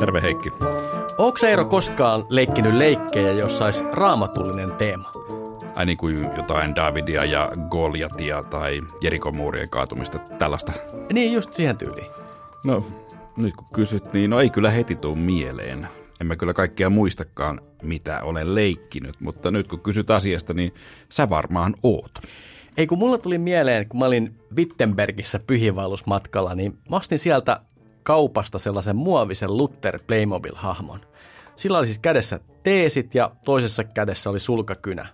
Terve 0.00 0.22
Heikki. 0.22 0.52
Onko 1.18 1.38
Eero 1.46 1.64
koskaan 1.64 2.24
leikkinyt 2.28 2.74
leikkejä, 2.74 3.32
jossa 3.32 3.64
olisi 3.64 3.84
raamatullinen 3.92 4.72
teema? 4.72 5.12
Ai 5.76 5.86
niin 5.86 5.98
kuin 5.98 6.30
jotain 6.36 6.74
Davidia 6.74 7.24
ja 7.24 7.50
Goliatia 7.70 8.42
tai 8.42 8.80
Jerikon 9.00 9.36
muurien 9.36 9.70
kaatumista, 9.70 10.18
tällaista. 10.18 10.72
Niin, 11.12 11.32
just 11.32 11.52
siihen 11.52 11.76
tyyliin. 11.76 12.06
No, 12.64 12.84
nyt 13.36 13.56
kun 13.56 13.66
kysyt, 13.72 14.12
niin 14.12 14.30
no 14.30 14.40
ei 14.40 14.50
kyllä 14.50 14.70
heti 14.70 14.96
tuu 14.96 15.14
mieleen. 15.14 15.88
En 16.20 16.26
mä 16.26 16.36
kyllä 16.36 16.54
kaikkea 16.54 16.90
muistakaan, 16.90 17.60
mitä 17.82 18.22
olen 18.22 18.54
leikkinyt, 18.54 19.20
mutta 19.20 19.50
nyt 19.50 19.68
kun 19.68 19.80
kysyt 19.80 20.10
asiasta, 20.10 20.54
niin 20.54 20.74
sä 21.08 21.30
varmaan 21.30 21.74
oot. 21.82 22.12
Ei 22.76 22.86
kun 22.86 22.98
mulla 22.98 23.18
tuli 23.18 23.38
mieleen, 23.38 23.88
kun 23.88 24.00
mä 24.00 24.06
olin 24.06 24.34
Wittenbergissä 24.56 25.40
pyhiinvaellusmatkalla, 25.46 26.54
niin 26.54 26.78
mä 26.90 26.96
ostin 26.96 27.18
sieltä 27.18 27.60
kaupasta 28.02 28.58
sellaisen 28.58 28.96
muovisen 28.96 29.56
Luther 29.56 29.98
Playmobil-hahmon. 29.98 31.00
Sillä 31.56 31.78
oli 31.78 31.86
siis 31.86 31.98
kädessä 31.98 32.40
teesit 32.62 33.14
ja 33.14 33.30
toisessa 33.44 33.84
kädessä 33.84 34.30
oli 34.30 34.40
sulkakynä. 34.40 35.08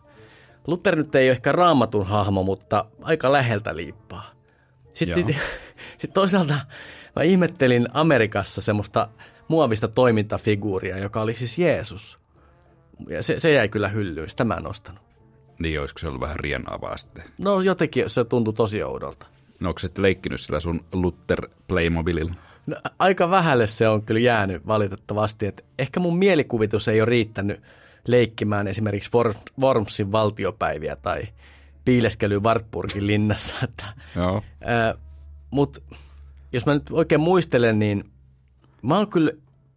Luther 0.67 0.97
nyt 0.97 1.15
ei 1.15 1.27
ole 1.29 1.33
ehkä 1.33 1.53
raamatun 1.53 2.07
hahmo, 2.07 2.43
mutta 2.43 2.85
aika 3.03 3.33
läheltä 3.33 3.77
liippaa. 3.77 4.25
Sitten, 4.93 5.25
sitten 5.99 6.13
toisaalta 6.13 6.55
mä 7.17 7.23
ihmettelin 7.23 7.89
Amerikassa 7.93 8.61
semmoista 8.61 9.09
muovista 9.49 9.89
toimintafiguuria, 9.89 10.99
joka 10.99 11.21
oli 11.21 11.35
siis 11.35 11.59
Jeesus. 11.59 12.19
Ja 13.09 13.23
se, 13.23 13.39
se 13.39 13.53
jäi 13.53 13.69
kyllä 13.69 13.89
hyllyyn, 13.89 14.31
sitä 14.31 14.45
mä 14.45 14.55
en 14.55 14.67
ostanut. 14.67 15.03
Niin, 15.59 15.81
olisiko 15.81 15.99
se 15.99 16.09
ollut 16.09 16.21
vähän 16.21 16.41
rienaavaa 16.41 16.97
sitten? 16.97 17.25
No 17.39 17.61
jotenkin 17.61 18.11
se 18.11 18.25
tuntui 18.25 18.55
tosi 18.55 18.83
oudolta. 18.83 19.27
No 19.61 19.69
onko 19.69 19.79
se 19.79 19.89
leikkinyt 19.99 20.41
sillä 20.41 20.61
sun 20.61 20.85
Luther 20.93 21.49
Playmobililla? 21.69 22.35
No, 22.67 22.77
aika 22.99 23.31
vähälle 23.31 23.67
se 23.67 23.89
on 23.89 24.03
kyllä 24.03 24.21
jäänyt 24.21 24.67
valitettavasti. 24.67 25.47
että 25.47 25.63
ehkä 25.79 26.01
mun 26.01 26.19
mielikuvitus 26.19 26.89
ei 26.89 27.01
ole 27.01 27.11
riittänyt 27.11 27.61
leikkimään 28.07 28.69
esimerkiksi 28.69 29.11
Wormsin 29.61 30.13
valtiopäiviä 30.13 30.97
tai 30.97 31.23
piileskely 31.85 32.41
Wartburgin 32.41 33.07
linnassa. 33.07 33.55
Että, 33.65 33.85
Joo. 34.17 34.43
Mutta 35.51 35.81
jos 36.53 36.67
mä 36.67 36.75
nyt 36.75 36.83
oikein 36.91 37.21
muistelen, 37.21 37.79
niin 37.79 38.05
mä 38.83 38.97
oon 38.97 39.11
kyllä 39.11 39.33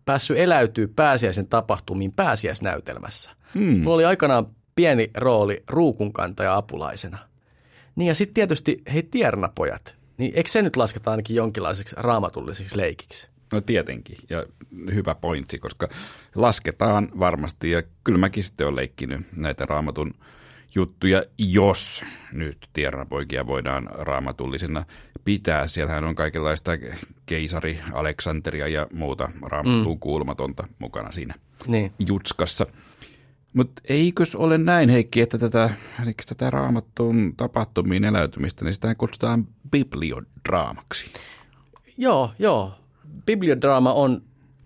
päässyt 0.06 0.38
eläytyä 0.38 0.88
pääsiäisen 0.96 1.48
tapahtumiin 1.48 2.12
pääsiäisnäytelmässä. 2.12 3.32
Hmm. 3.54 3.78
Mulla 3.78 3.96
oli 3.96 4.06
aikanaan 4.06 4.48
pieni 4.76 5.12
rooli 5.18 5.64
ruukunkantaja 5.68 6.56
apulaisena. 6.56 7.18
Niin 7.96 8.08
ja 8.08 8.16
sitten 8.16 8.34
tietysti 8.34 8.82
hei 8.94 9.04
tiernapojat. 9.04 9.96
Niin 10.20 10.32
eikö 10.36 10.50
se 10.50 10.62
nyt 10.62 10.76
lasketa 10.76 11.12
ainakin 11.12 11.36
jonkinlaiseksi 11.36 11.96
raamatulliseksi 12.00 12.78
leikiksi? 12.78 13.28
No 13.54 13.62
tietenkin, 13.62 14.18
ja 14.30 14.46
hyvä 14.94 15.16
pointsi, 15.16 15.60
koska 15.60 15.88
lasketaan 16.36 17.10
varmasti, 17.20 17.72
ja 17.72 17.84
kyllä 18.04 18.20
mäkin 18.20 18.44
sitten 18.44 18.68
olen 18.68 18.76
leikkinyt 18.76 19.22
näitä 19.36 19.66
raamatun 19.66 20.14
juttuja, 20.76 21.24
jos 21.38 22.04
nyt 22.34 22.58
tiernanpoikia 22.74 23.48
voidaan 23.48 23.90
raamatullisena 23.92 24.86
pitää. 25.26 25.68
Siellähän 25.68 26.04
on 26.04 26.16
kaikenlaista 26.16 26.72
keisari 27.26 27.80
Aleksanteria 27.94 28.68
ja 28.68 28.88
muuta 28.94 29.30
raamattuun 29.42 29.96
mm. 29.96 30.00
kuulumatonta 30.00 30.68
mukana 30.80 31.12
siinä 31.12 31.34
niin. 31.68 31.92
jutskassa. 32.08 32.66
Mutta 33.54 33.82
eikös 33.90 34.36
ole 34.36 34.58
näin, 34.58 34.90
Heikki, 34.90 35.22
että 35.22 35.38
tätä, 35.38 35.70
tätä 36.28 36.50
raamattuun 36.50 37.34
tapahtumiin 37.38 38.04
eläytymistä, 38.04 38.66
niin 38.66 38.74
sitä 38.74 38.96
kutsutaan 38.96 39.48
bibliodraamaksi? 39.72 41.06
Joo, 41.98 42.32
joo. 42.40 42.74
Bibliodraama 43.26 43.94
on 43.94 44.22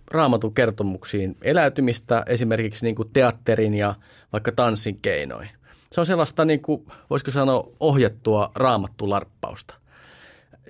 raamatun 0.08 0.54
kertomuksiin 0.54 1.38
eläytymistä 1.42 2.24
esimerkiksi 2.28 2.86
niin 2.86 2.96
kuin 2.96 3.10
teatterin 3.14 3.74
ja 3.74 3.96
vaikka 4.34 4.52
tanssin 4.52 5.00
keinoin. 5.02 5.50
Se 5.92 6.00
on 6.00 6.06
sellaista, 6.06 6.46
niin 6.46 6.62
kuin, 6.62 6.86
voisiko 7.10 7.32
sanoa, 7.32 7.70
ohjattua 7.80 8.52
raamattularppausta. 8.56 9.76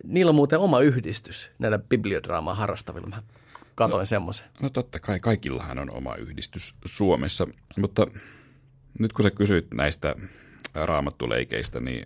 Niillä 0.04 0.30
on 0.30 0.36
muuten 0.36 0.60
oma 0.60 0.80
yhdistys 0.80 1.52
näillä 1.60 1.80
bibliodraamaa 1.80 2.56
harrastavilla. 2.56 3.08
Mä 3.08 3.24
katoin 3.76 4.00
no, 4.00 4.06
semmoisen. 4.06 4.46
No 4.62 4.70
totta 4.70 5.00
kai, 5.00 5.20
kaikillahan 5.20 5.80
on 5.80 5.92
oma 5.92 6.16
yhdistys 6.16 6.76
Suomessa, 6.86 7.48
mutta 7.78 8.08
nyt 9.00 9.14
kun 9.14 9.24
sä 9.24 9.32
kysyit 9.32 9.68
näistä 9.74 10.16
raamattuleikeistä, 10.74 11.80
niin 11.80 12.06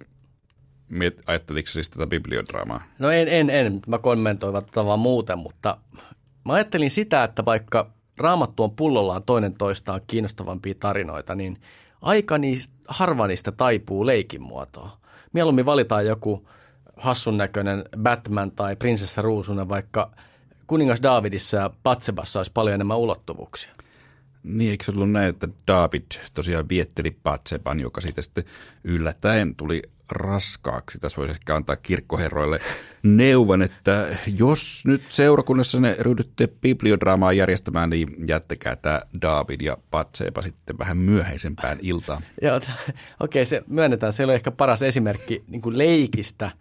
miet, 0.89 1.21
ajatteliko 1.25 1.67
siis 1.67 1.89
tätä 1.89 2.07
bibliodraamaa? 2.07 2.83
No 2.99 3.11
en, 3.11 3.27
en, 3.27 3.49
en. 3.49 3.79
Mä 3.87 3.97
kommentoin 3.97 4.53
vaan 4.75 4.99
muuten, 4.99 5.37
mutta 5.39 5.77
mä 6.45 6.53
ajattelin 6.53 6.91
sitä, 6.91 7.23
että 7.23 7.45
vaikka 7.45 7.91
raamattu 8.17 8.63
on 8.63 8.75
pullollaan 8.75 9.23
toinen 9.23 9.53
toistaan 9.53 10.01
kiinnostavampia 10.07 10.73
tarinoita, 10.79 11.35
niin 11.35 11.57
aika 12.01 12.37
niistä, 12.37 12.73
harva 12.87 13.27
niistä 13.27 13.51
taipuu 13.51 14.05
leikin 14.05 14.41
muotoon. 14.41 14.89
Mieluummin 15.33 15.65
valitaan 15.65 16.05
joku 16.05 16.49
hassun 16.97 17.37
näköinen 17.37 17.83
Batman 17.97 18.51
tai 18.51 18.75
prinsessa 18.75 19.21
Ruusunen, 19.21 19.69
vaikka 19.69 20.11
kuningas 20.67 21.03
Davidissa 21.03 21.57
ja 21.57 21.69
Patsebassa 21.83 22.39
olisi 22.39 22.51
paljon 22.53 22.75
enemmän 22.75 22.97
ulottuvuuksia. 22.97 23.71
Niin, 24.43 24.71
eikö 24.71 24.83
se 24.83 24.91
ollut 24.91 25.11
näin, 25.11 25.29
että 25.29 25.47
David 25.67 26.03
tosiaan 26.33 26.69
vietteli 26.69 27.11
Patseban, 27.11 27.79
joka 27.79 28.01
siitä 28.01 28.21
sitten 28.21 28.43
yllättäen 28.83 29.55
tuli 29.55 29.81
raskaaksi. 30.09 30.99
Tässä 30.99 31.17
voisi 31.17 31.31
ehkä 31.31 31.55
antaa 31.55 31.75
kirkkoherroille 31.75 32.59
neuvon, 33.03 33.61
että 33.61 34.07
jos 34.37 34.83
nyt 34.85 35.01
seurakunnassa 35.09 35.79
ne 35.79 35.95
ryhdytte 35.99 36.47
bibliodraamaa 36.47 37.33
järjestämään, 37.33 37.89
niin 37.89 38.27
jättäkää 38.27 38.75
tämä 38.75 39.01
David 39.21 39.61
ja 39.61 39.77
Patseba 39.91 40.41
sitten 40.41 40.77
vähän 40.77 40.97
myöhäisempään 40.97 41.77
iltaan. 41.81 42.23
Joo, 42.41 42.55
okei, 42.55 42.71
okay, 43.19 43.45
se 43.45 43.63
myönnetään. 43.67 44.13
Se 44.13 44.23
oli 44.23 44.33
ehkä 44.33 44.51
paras 44.51 44.81
esimerkki 44.81 45.43
niin 45.47 45.77
leikistä, 45.77 46.51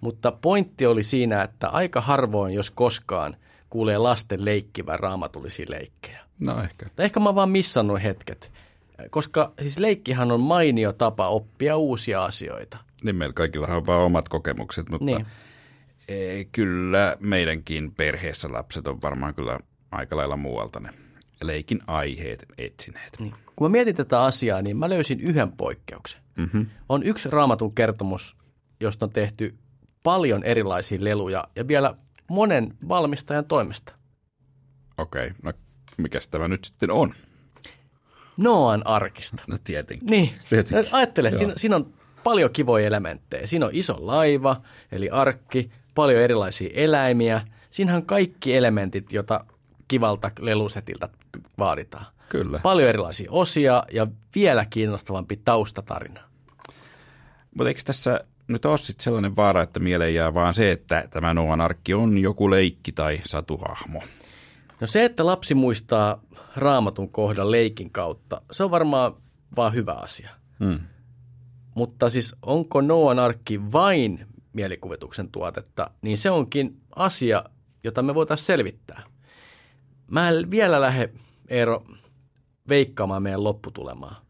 mutta 0.00 0.32
pointti 0.32 0.86
oli 0.86 1.02
siinä, 1.02 1.42
että 1.42 1.68
aika 1.68 2.00
harvoin, 2.00 2.54
jos 2.54 2.70
koskaan, 2.70 3.36
kuulee 3.72 3.98
lasten 3.98 4.44
leikkivän 4.44 5.00
raamatullisia 5.00 5.66
leikkejä. 5.68 6.20
No 6.38 6.62
ehkä. 6.62 6.86
Tai 6.96 7.04
ehkä 7.04 7.20
mä 7.20 7.28
oon 7.28 7.34
vaan 7.34 7.50
missannut 7.50 8.02
hetket. 8.02 8.50
Koska 9.10 9.52
siis 9.60 9.78
leikkihan 9.78 10.32
on 10.32 10.40
mainio 10.40 10.92
tapa 10.92 11.28
oppia 11.28 11.76
uusia 11.76 12.24
asioita. 12.24 12.78
Niin 13.02 13.16
meillä 13.16 13.32
kaikilla 13.32 13.66
on 13.66 13.86
vaan 13.86 14.00
omat 14.00 14.28
kokemukset, 14.28 14.88
mutta 14.88 15.04
niin. 15.04 15.26
e, 16.08 16.44
kyllä 16.44 17.16
meidänkin 17.20 17.92
perheessä 17.94 18.48
lapset 18.52 18.86
on 18.86 19.02
varmaan 19.02 19.34
kyllä 19.34 19.60
aika 19.90 20.16
lailla 20.16 20.36
muualta 20.36 20.80
ne 20.80 20.90
leikin 21.42 21.80
aiheet 21.86 22.46
etsineet. 22.58 23.12
Niin. 23.18 23.32
Kun 23.56 23.64
mä 23.64 23.72
mietin 23.72 23.96
tätä 23.96 24.24
asiaa, 24.24 24.62
niin 24.62 24.76
mä 24.76 24.88
löysin 24.88 25.20
yhden 25.20 25.52
poikkeuksen. 25.52 26.20
Mm-hmm. 26.36 26.66
On 26.88 27.02
yksi 27.02 27.30
raamatun 27.30 27.74
kertomus, 27.74 28.36
josta 28.80 29.06
on 29.06 29.12
tehty 29.12 29.54
paljon 30.02 30.44
erilaisia 30.44 30.98
leluja 31.00 31.44
ja 31.56 31.68
vielä 31.68 31.94
monen 32.32 32.74
valmistajan 32.88 33.44
toimesta. 33.44 33.92
Okei, 34.98 35.26
okay. 35.26 35.34
no 35.42 35.52
mikä 35.96 36.18
tämä 36.30 36.48
nyt 36.48 36.64
sitten 36.64 36.90
on? 36.90 37.14
Noan 38.36 38.86
arkista. 38.86 39.42
No 39.46 39.56
tietenkin. 39.64 40.06
Niin, 40.06 40.30
tietenkin. 40.48 40.94
ajattele, 40.94 41.30
siinä, 41.30 41.52
siinä 41.56 41.76
on 41.76 41.94
paljon 42.24 42.50
kivoja 42.50 42.86
elementtejä. 42.86 43.46
Siinä 43.46 43.66
on 43.66 43.72
iso 43.74 43.96
laiva, 44.00 44.62
eli 44.92 45.10
arkki, 45.10 45.70
paljon 45.94 46.22
erilaisia 46.22 46.70
eläimiä. 46.74 47.40
Siinähän 47.70 48.00
on 48.00 48.06
kaikki 48.06 48.56
elementit, 48.56 49.12
joita 49.12 49.44
kivalta 49.88 50.30
lelusetiltä 50.40 51.08
vaaditaan. 51.58 52.06
Kyllä. 52.28 52.58
Paljon 52.58 52.88
erilaisia 52.88 53.30
osia 53.30 53.82
ja 53.92 54.06
vielä 54.34 54.66
kiinnostavampi 54.66 55.36
taustatarina. 55.36 56.20
Mutta 57.54 57.68
eikö 57.68 57.80
tässä 57.84 58.20
nyt 58.52 58.64
ole 58.64 58.78
sitten 58.78 59.04
sellainen 59.04 59.36
vaara, 59.36 59.62
että 59.62 59.80
mieleen 59.80 60.14
jää 60.14 60.34
vaan 60.34 60.54
se, 60.54 60.72
että 60.72 61.04
tämä 61.10 61.34
Noan 61.34 61.60
arkki 61.60 61.94
on 61.94 62.18
joku 62.18 62.50
leikki 62.50 62.92
tai 62.92 63.20
satuhahmo? 63.26 64.02
No 64.80 64.86
se, 64.86 65.04
että 65.04 65.26
lapsi 65.26 65.54
muistaa 65.54 66.22
raamatun 66.56 67.08
kohdan 67.08 67.50
leikin 67.50 67.90
kautta, 67.90 68.42
se 68.52 68.64
on 68.64 68.70
varmaan 68.70 69.14
vaan 69.56 69.74
hyvä 69.74 69.92
asia. 69.92 70.30
Hmm. 70.64 70.80
Mutta 71.74 72.08
siis 72.08 72.36
onko 72.42 72.80
Noan 72.80 73.18
arkki 73.18 73.72
vain 73.72 74.26
mielikuvituksen 74.52 75.28
tuotetta, 75.28 75.90
niin 76.02 76.18
se 76.18 76.30
onkin 76.30 76.80
asia, 76.96 77.44
jota 77.84 78.02
me 78.02 78.14
voitaisiin 78.14 78.46
selvittää. 78.46 79.02
Mä 80.10 80.28
en 80.28 80.50
vielä 80.50 80.80
lähde, 80.80 81.12
Eero, 81.48 81.84
veikkaamaan 82.68 83.22
meidän 83.22 83.44
lopputulemaa. 83.44 84.21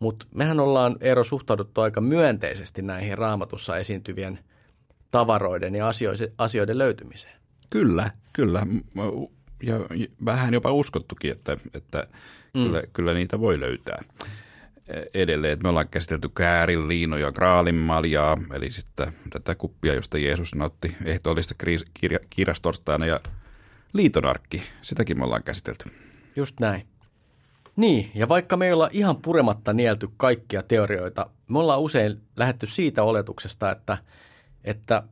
Mutta 0.00 0.26
mehän 0.34 0.60
ollaan, 0.60 0.96
Eero, 1.00 1.24
suhtauduttu 1.24 1.80
aika 1.80 2.00
myönteisesti 2.00 2.82
näihin 2.82 3.18
raamatussa 3.18 3.76
esiintyvien 3.76 4.38
tavaroiden 5.10 5.74
ja 5.74 5.86
asioiden 6.38 6.78
löytymiseen. 6.78 7.34
Kyllä, 7.70 8.10
kyllä. 8.32 8.66
Ja 9.62 9.74
vähän 10.24 10.54
jopa 10.54 10.72
uskottukin, 10.72 11.32
että, 11.32 11.56
että 11.74 12.04
mm. 12.54 12.64
kyllä, 12.64 12.82
kyllä 12.92 13.14
niitä 13.14 13.40
voi 13.40 13.60
löytää 13.60 14.04
edelleen. 15.14 15.52
Että 15.52 15.62
me 15.62 15.68
ollaan 15.68 15.88
käsitelty 15.88 16.28
käärin, 16.28 16.88
liinoja, 16.88 17.32
graalin 17.32 17.74
maljaa, 17.74 18.36
eli 18.54 18.70
sitten 18.70 19.12
tätä 19.30 19.54
kuppia, 19.54 19.94
josta 19.94 20.18
Jeesus 20.18 20.54
nautti 20.54 20.96
ehtoollista 21.04 21.54
kirjastorstaina 22.30 23.06
ja 23.06 23.20
liitonarkki, 23.92 24.62
sitäkin 24.82 25.18
me 25.18 25.24
ollaan 25.24 25.42
käsitelty. 25.42 25.84
Just 26.36 26.60
näin. 26.60 26.86
Niin, 27.80 28.10
ja 28.14 28.28
vaikka 28.28 28.56
me 28.56 28.66
ei 28.66 28.72
olla 28.72 28.88
ihan 28.92 29.16
purematta 29.16 29.72
nielty 29.72 30.08
kaikkia 30.16 30.62
teorioita, 30.62 31.26
me 31.48 31.58
ollaan 31.58 31.80
usein 31.80 32.20
lähetty 32.36 32.66
siitä 32.66 33.02
oletuksesta, 33.02 33.70
että, 33.70 33.98
että 34.64 35.02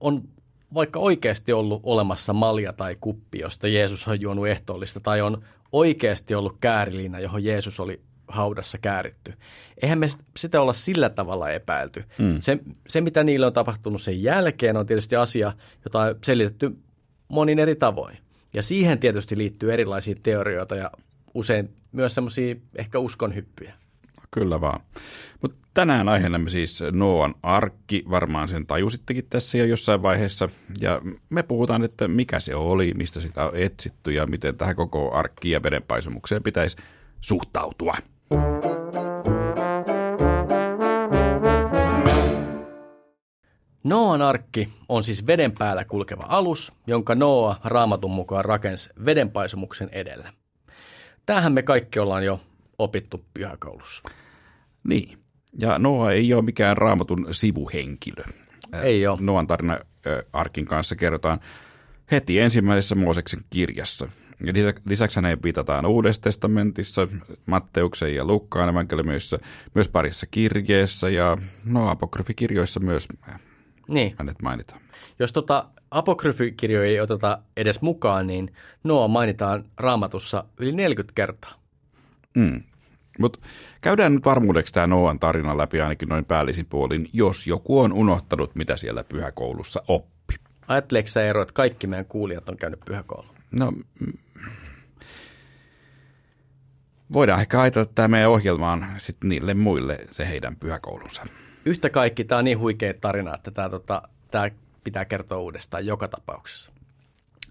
on 0.00 0.28
vaikka 0.74 0.98
oikeasti 0.98 1.52
ollut 1.52 1.80
olemassa 1.84 2.32
malja 2.32 2.72
tai 2.72 2.96
kuppi, 3.00 3.38
josta 3.38 3.68
Jeesus 3.68 4.08
on 4.08 4.20
juonut 4.20 4.46
ehtoollista, 4.46 5.00
tai 5.00 5.20
on 5.20 5.42
oikeasti 5.72 6.34
ollut 6.34 6.56
kääriliina, 6.60 7.20
johon 7.20 7.44
Jeesus 7.44 7.80
oli 7.80 8.00
haudassa 8.28 8.78
kääritty. 8.78 9.34
Eihän 9.82 9.98
me 9.98 10.08
sitä 10.36 10.60
olla 10.60 10.72
sillä 10.72 11.08
tavalla 11.08 11.50
epäilty. 11.50 12.04
Mm. 12.18 12.40
Se, 12.40 12.58
se, 12.88 13.00
mitä 13.00 13.24
niille 13.24 13.46
on 13.46 13.52
tapahtunut 13.52 14.02
sen 14.02 14.22
jälkeen, 14.22 14.76
on 14.76 14.86
tietysti 14.86 15.16
asia, 15.16 15.52
jota 15.84 16.00
on 16.00 16.14
selitetty 16.24 16.76
monin 17.28 17.58
eri 17.58 17.76
tavoin. 17.76 18.18
Ja 18.54 18.62
siihen 18.62 18.98
tietysti 18.98 19.36
liittyy 19.38 19.72
erilaisia 19.72 20.14
teorioita 20.22 20.76
ja 20.76 20.90
usein 21.34 21.70
myös 21.96 22.14
semmoisia 22.14 22.54
ehkä 22.76 22.98
uskonhyppyjä. 22.98 23.72
Kyllä 24.30 24.60
vaan. 24.60 24.80
Mutta 25.42 25.56
tänään 25.74 26.08
aiheena 26.08 26.48
siis 26.48 26.82
Noan 26.92 27.34
arkki, 27.42 28.04
varmaan 28.10 28.48
sen 28.48 28.66
tajusittekin 28.66 29.26
tässä 29.30 29.58
jo 29.58 29.64
jossain 29.64 30.02
vaiheessa. 30.02 30.48
Ja 30.80 31.00
me 31.30 31.42
puhutaan, 31.42 31.84
että 31.84 32.08
mikä 32.08 32.40
se 32.40 32.54
oli, 32.54 32.94
mistä 32.94 33.20
sitä 33.20 33.44
on 33.44 33.50
etsitty 33.54 34.12
ja 34.12 34.26
miten 34.26 34.56
tähän 34.56 34.76
koko 34.76 35.14
arkkiin 35.14 35.52
ja 35.52 35.62
vedenpaisumukseen 35.62 36.42
pitäisi 36.42 36.76
suhtautua. 37.20 37.94
Noan 43.84 44.22
arkki 44.22 44.68
on 44.88 45.04
siis 45.04 45.26
veden 45.26 45.52
päällä 45.52 45.84
kulkeva 45.84 46.24
alus, 46.28 46.72
jonka 46.86 47.14
Noa 47.14 47.56
raamatun 47.64 48.10
mukaan 48.10 48.44
rakensi 48.44 48.90
vedenpaisumuksen 49.04 49.88
edellä. 49.92 50.32
Tähän 51.26 51.52
me 51.52 51.62
kaikki 51.62 51.98
ollaan 51.98 52.24
jo 52.24 52.40
opittu 52.78 53.24
pyhäkoulussa. 53.34 54.02
Niin. 54.84 55.18
Ja 55.58 55.78
Noa 55.78 56.12
ei 56.12 56.34
ole 56.34 56.42
mikään 56.42 56.76
raamatun 56.76 57.26
sivuhenkilö. 57.30 58.24
Ei 58.82 59.06
ole. 59.06 59.18
Noan 59.20 59.46
tarina 59.46 59.78
Arkin 60.32 60.66
kanssa 60.66 60.96
kerrotaan 60.96 61.40
heti 62.10 62.38
ensimmäisessä 62.38 62.94
Mooseksen 62.94 63.40
kirjassa. 63.50 64.08
Ja 64.44 64.52
lisäksi 64.88 65.16
hänen 65.16 65.42
viitataan 65.42 65.86
Uudessa 65.86 66.22
testamentissa, 66.22 67.08
Matteuksen 67.46 68.14
ja 68.14 68.24
Lukkaan 68.24 68.68
evankeliumissa, 68.68 69.38
myös 69.74 69.88
parissa 69.88 70.26
kirjeessä 70.30 71.08
ja 71.08 71.38
no 71.64 71.88
apokryfikirjoissa 71.88 72.80
myös 72.80 73.08
niin. 73.88 74.14
hänet 74.18 74.42
mainitaan. 74.42 74.80
Jos 75.18 75.32
tota 75.32 75.68
apokryfikirjoja 75.90 76.90
ei 76.90 77.00
oteta 77.00 77.38
edes 77.56 77.80
mukaan, 77.80 78.26
niin 78.26 78.52
Noa 78.84 79.08
mainitaan 79.08 79.64
raamatussa 79.76 80.44
yli 80.58 80.72
40 80.72 81.12
kertaa. 81.14 81.52
Mm. 82.36 82.62
Mutta 83.18 83.38
käydään 83.80 84.14
nyt 84.14 84.24
varmuudeksi 84.24 84.74
tämä 84.74 84.86
Noan 84.86 85.18
tarina 85.18 85.58
läpi 85.58 85.80
ainakin 85.80 86.08
noin 86.08 86.24
päällisin 86.24 86.66
puolin, 86.66 87.08
jos 87.12 87.46
joku 87.46 87.80
on 87.80 87.92
unohtanut, 87.92 88.54
mitä 88.54 88.76
siellä 88.76 89.04
pyhäkoulussa 89.04 89.82
oppi. 89.88 90.34
Ajatteleeko 90.68 91.08
sä 91.08 91.22
Eero, 91.22 91.42
että 91.42 91.54
kaikki 91.54 91.86
meidän 91.86 92.06
kuulijat 92.06 92.48
on 92.48 92.56
käynyt 92.56 92.80
pyhäkoulun? 92.84 93.30
No, 93.52 93.70
mm. 93.70 94.12
voidaan 97.12 97.40
ehkä 97.40 97.60
ajatella 97.60 97.90
tämä 97.94 98.08
meidän 98.08 98.30
ohjelmaan 98.30 98.86
sitten 98.98 99.28
niille 99.28 99.54
muille 99.54 99.98
se 100.10 100.28
heidän 100.28 100.56
pyhäkoulunsa. 100.56 101.26
Yhtä 101.64 101.90
kaikki, 101.90 102.24
tämä 102.24 102.38
on 102.38 102.44
niin 102.44 102.58
huikea 102.58 102.94
tarina, 103.00 103.34
että 103.34 103.50
tämä, 103.50 103.68
tota, 103.68 104.02
tämä 104.30 104.50
pitää 104.86 105.04
kertoa 105.04 105.38
uudestaan 105.38 105.86
joka 105.86 106.08
tapauksessa. 106.08 106.72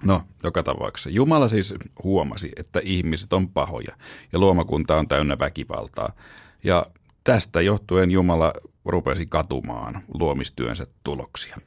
No, 0.04 0.22
joka 0.44 0.64
tapauksessa. 0.64 1.10
Jumala 1.10 1.50
siis 1.50 1.74
huomasi, 2.04 2.52
että 2.56 2.80
ihmiset 2.84 3.34
on 3.34 3.50
pahoja 3.50 3.96
ja 4.34 4.40
luomakunta 4.40 4.98
on 4.98 5.08
täynnä 5.08 5.40
väkivaltaa. 5.40 6.12
Ja 6.64 6.86
tästä 7.24 7.62
johtuen 7.62 8.12
Jumala 8.12 8.54
rupesi 8.86 9.26
katumaan 9.26 10.04
luomistyönsä 10.14 10.88
tuloksia. 11.04 11.58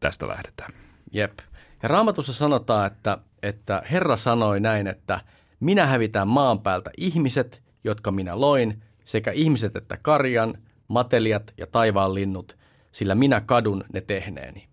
Tästä 0.00 0.28
lähdetään. 0.28 0.72
Jep. 1.12 1.38
Ja 1.82 1.88
raamatussa 1.88 2.32
sanotaan, 2.32 2.86
että, 2.86 3.18
että 3.42 3.82
Herra 3.90 4.16
sanoi 4.16 4.60
näin, 4.60 4.86
että 4.86 5.20
minä 5.60 5.86
hävitän 5.86 6.28
maan 6.28 6.60
päältä 6.60 6.90
ihmiset, 6.96 7.62
jotka 7.84 8.10
minä 8.10 8.40
loin, 8.40 8.82
sekä 9.04 9.30
ihmiset 9.30 9.76
että 9.76 9.96
karjan, 10.02 10.58
matelijat 10.88 11.54
ja 11.56 11.66
taivaan 11.66 12.14
linnut, 12.14 12.56
sillä 12.92 13.14
minä 13.14 13.40
kadun 13.40 13.84
ne 13.92 14.00
tehneeni. 14.00 14.67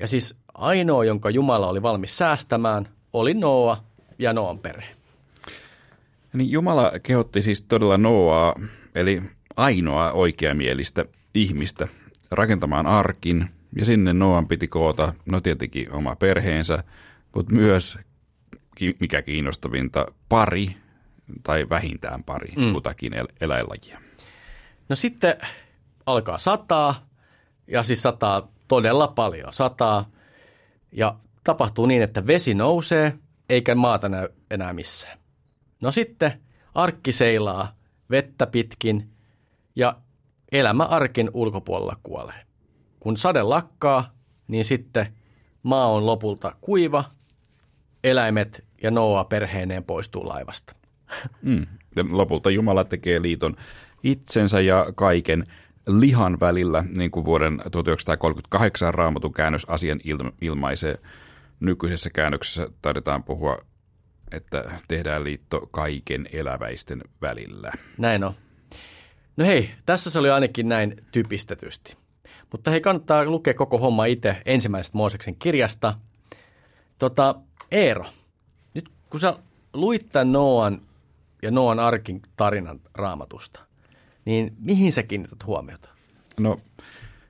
Ja 0.00 0.06
siis 0.08 0.34
ainoa, 0.54 1.04
jonka 1.04 1.30
Jumala 1.30 1.68
oli 1.68 1.82
valmis 1.82 2.18
säästämään, 2.18 2.88
oli 3.12 3.34
Noa 3.34 3.84
ja 4.18 4.32
Noan 4.32 4.58
perhe. 4.58 4.96
Niin 6.32 6.50
Jumala 6.50 6.92
kehotti 7.02 7.42
siis 7.42 7.62
todella 7.62 7.98
Noaa, 7.98 8.54
eli 8.94 9.22
ainoa 9.56 10.12
oikeamielistä 10.12 11.04
ihmistä, 11.34 11.88
rakentamaan 12.30 12.86
arkin, 12.86 13.50
ja 13.78 13.84
sinne 13.84 14.12
Noan 14.12 14.48
piti 14.48 14.68
koota, 14.68 15.12
no 15.26 15.40
tietenkin 15.40 15.92
oma 15.92 16.16
perheensä, 16.16 16.84
mutta 17.34 17.54
myös, 17.54 17.98
mikä 19.00 19.22
kiinnostavinta, 19.22 20.06
pari 20.28 20.76
tai 21.42 21.66
vähintään 21.70 22.24
pari 22.24 22.52
mm. 22.56 22.72
kutakin 22.72 23.14
el- 23.14 23.28
eläinlajia. 23.40 24.00
No 24.88 24.96
sitten 24.96 25.34
alkaa 26.06 26.38
sataa, 26.38 27.08
ja 27.66 27.82
siis 27.82 28.02
sataa 28.02 28.48
todella 28.68 29.08
paljon. 29.08 29.54
Sataa 29.54 30.10
ja 30.92 31.16
tapahtuu 31.44 31.86
niin, 31.86 32.02
että 32.02 32.26
vesi 32.26 32.54
nousee 32.54 33.18
eikä 33.48 33.74
maata 33.74 34.08
näy 34.08 34.28
enää 34.50 34.72
missään. 34.72 35.18
No 35.82 35.92
sitten 35.92 36.32
arkki 36.74 37.12
seilaa 37.12 37.76
vettä 38.10 38.46
pitkin 38.46 39.10
ja 39.76 39.96
elämä 40.52 40.84
arkin 40.84 41.30
ulkopuolella 41.34 41.96
kuolee. 42.02 42.46
Kun 43.00 43.16
sade 43.16 43.42
lakkaa, 43.42 44.14
niin 44.48 44.64
sitten 44.64 45.06
maa 45.62 45.86
on 45.86 46.06
lopulta 46.06 46.52
kuiva, 46.60 47.04
eläimet 48.04 48.64
ja 48.82 48.90
Noa 48.90 49.24
perheineen 49.24 49.84
poistuu 49.84 50.28
laivasta. 50.28 50.74
Mm. 51.42 51.66
Lopulta 52.10 52.50
Jumala 52.50 52.84
tekee 52.84 53.22
liiton 53.22 53.56
itsensä 54.02 54.60
ja 54.60 54.86
kaiken 54.94 55.44
lihan 55.86 56.40
välillä, 56.40 56.84
niin 56.92 57.10
kuin 57.10 57.24
vuoden 57.24 57.62
1938 57.72 58.94
raamatun 58.94 59.32
käännös 59.32 59.64
asian 59.68 60.00
ilmaisee. 60.40 60.98
Nykyisessä 61.60 62.10
käännöksessä 62.10 62.68
taidetaan 62.82 63.22
puhua, 63.22 63.58
että 64.32 64.64
tehdään 64.88 65.24
liitto 65.24 65.60
kaiken 65.70 66.28
eläväisten 66.32 67.02
välillä. 67.22 67.72
Näin 67.98 68.24
on. 68.24 68.34
No 69.36 69.44
hei, 69.44 69.70
tässä 69.86 70.10
se 70.10 70.18
oli 70.18 70.30
ainakin 70.30 70.68
näin 70.68 71.04
typistetysti. 71.12 71.96
Mutta 72.52 72.70
hei, 72.70 72.80
kannattaa 72.80 73.24
lukea 73.24 73.54
koko 73.54 73.78
homma 73.78 74.04
itse 74.04 74.42
ensimmäisestä 74.46 74.98
Mooseksen 74.98 75.36
kirjasta. 75.36 75.94
Tota, 76.98 77.34
Eero, 77.70 78.04
nyt 78.74 78.88
kun 79.10 79.20
sä 79.20 79.34
luit 79.72 80.08
tämän 80.12 80.32
Noan 80.32 80.82
ja 81.42 81.50
Noan 81.50 81.78
arkin 81.78 82.22
tarinan 82.36 82.80
raamatusta, 82.94 83.65
niin 84.26 84.54
mihin 84.58 84.92
sä 84.92 85.02
kiinnität 85.02 85.46
huomiota? 85.46 85.88
No 86.40 86.60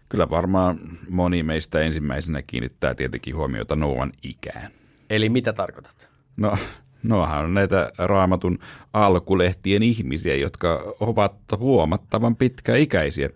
kyllä 0.08 0.30
varmaan 0.30 0.78
moni 1.10 1.42
meistä 1.42 1.80
ensimmäisenä 1.80 2.42
kiinnittää 2.42 2.94
tietenkin 2.94 3.36
huomiota 3.36 3.76
Noan 3.76 4.12
ikään. 4.22 4.70
Eli 5.10 5.28
mitä 5.28 5.52
tarkoitat? 5.52 6.10
No 6.36 6.58
Noahan 7.02 7.44
on 7.44 7.54
näitä 7.54 7.90
raamatun 7.98 8.58
alkulehtien 8.92 9.82
ihmisiä, 9.82 10.36
jotka 10.36 10.94
ovat 11.00 11.34
huomattavan 11.58 12.36
pitkäikäisiä. 12.36 13.30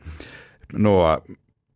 Noa 0.72 1.22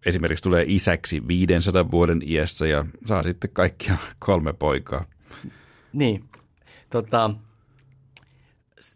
esimerkiksi 0.07 0.43
tulee 0.43 0.65
isäksi 0.69 1.29
500 1.29 1.91
vuoden 1.91 2.21
iässä 2.27 2.67
ja 2.67 2.85
saa 3.07 3.23
sitten 3.23 3.51
kaikkia 3.53 3.97
kolme 4.19 4.53
poikaa. 4.53 5.05
Niin, 5.93 6.25
tota, 6.91 7.31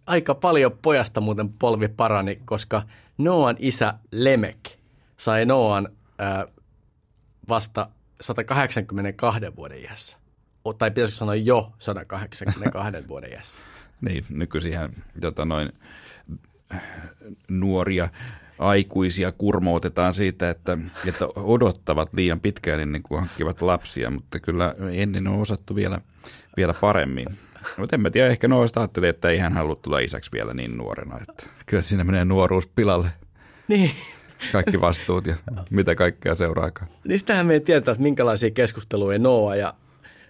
aika 0.06 0.34
paljon 0.34 0.78
pojasta 0.82 1.20
muuten 1.20 1.48
polvi 1.58 1.88
parani, 1.88 2.40
koska 2.44 2.82
Noan 3.18 3.56
isä 3.58 3.94
Lemek 4.12 4.58
sai 5.16 5.44
Noan 5.44 5.88
ää, 6.18 6.46
vasta 7.48 7.88
182 8.20 9.40
vuoden 9.56 9.78
iässä. 9.78 10.16
Tai 10.78 10.90
pitäisikö 10.90 11.18
sanoa 11.18 11.34
jo 11.34 11.72
182 11.78 12.92
vuoden 13.08 13.32
iässä. 13.32 13.58
Niin, 14.00 14.24
nykyisinhän 14.30 14.92
tota 15.20 15.44
noin, 15.44 15.72
nuoria 17.48 18.08
aikuisia 18.58 19.32
kurmoutetaan 19.32 20.14
siitä, 20.14 20.50
että, 20.50 20.78
että 21.06 21.26
odottavat 21.36 22.08
liian 22.12 22.40
pitkään 22.40 22.80
ennen 22.80 23.02
kuin 23.02 23.20
hankkivat 23.20 23.62
lapsia, 23.62 24.10
mutta 24.10 24.40
kyllä 24.40 24.74
ennen 24.92 25.28
on 25.28 25.40
osattu 25.40 25.74
vielä, 25.74 26.00
vielä 26.56 26.74
paremmin. 26.74 27.26
Mutta 27.76 27.96
en 27.96 28.00
mä 28.00 28.10
tiedä, 28.10 28.28
ehkä 28.28 28.48
noista 28.48 28.80
ajattelin, 28.80 29.08
että 29.08 29.28
ei 29.28 29.38
hän 29.38 29.52
halua 29.52 29.76
tulla 29.76 29.98
isäksi 29.98 30.32
vielä 30.32 30.54
niin 30.54 30.76
nuorena. 30.76 31.18
Että 31.20 31.46
kyllä 31.66 31.82
siinä 31.82 32.04
menee 32.04 32.24
nuoruus 32.24 32.66
pilalle. 32.66 33.10
Niin. 33.68 33.90
Kaikki 34.52 34.80
vastuut 34.80 35.26
ja 35.26 35.36
mitä 35.70 35.94
kaikkea 35.94 36.34
seuraakaan. 36.34 36.90
Niin 37.04 37.18
sitähän 37.18 37.46
me 37.46 37.54
ei 37.54 37.60
tiedetä, 37.60 37.90
että 37.90 38.02
minkälaisia 38.02 38.50
keskusteluja 38.50 39.18
Noa 39.18 39.56
ja 39.56 39.74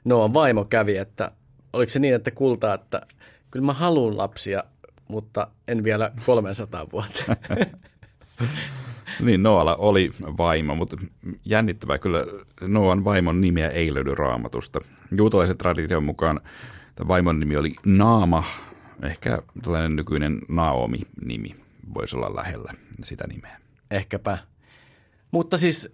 Noan 0.05 0.35
vaimo 0.35 0.65
kävi, 0.65 0.97
että 0.97 1.31
oliko 1.73 1.91
se 1.91 1.99
niin, 1.99 2.15
että 2.15 2.31
kultaa, 2.31 2.75
että 2.75 3.01
kyllä 3.51 3.67
mä 3.67 3.73
haluan 3.73 4.17
lapsia, 4.17 4.65
mutta 5.09 5.49
en 5.69 5.85
vielä 5.85 6.13
300 6.27 6.87
vuotta. 6.93 7.37
niin, 9.21 9.43
Noalla 9.43 9.77
oli 9.77 10.11
vaimo, 10.39 10.75
mutta 10.75 10.97
jännittävää 11.45 11.99
kyllä 11.99 12.25
Noan 12.61 13.05
vaimon 13.05 13.41
nimeä 13.41 13.69
ei 13.69 13.95
löydy 13.95 14.15
raamatusta. 14.15 14.81
Juutalaisen 15.17 15.59
tradition 15.59 16.05
mukaan 16.05 16.41
vaimon 17.09 17.41
nimi 17.41 17.57
oli 17.57 17.75
Naama, 17.87 18.45
ehkä 19.03 19.43
tällainen 19.63 19.97
nykyinen 19.97 20.41
Naomi-nimi 20.49 21.57
voisi 21.95 22.17
olla 22.17 22.37
lähellä 22.37 22.73
sitä 23.05 23.27
nimeä. 23.27 23.61
Ehkäpä. 23.91 24.39
Mutta 25.31 25.59
siis 25.59 25.89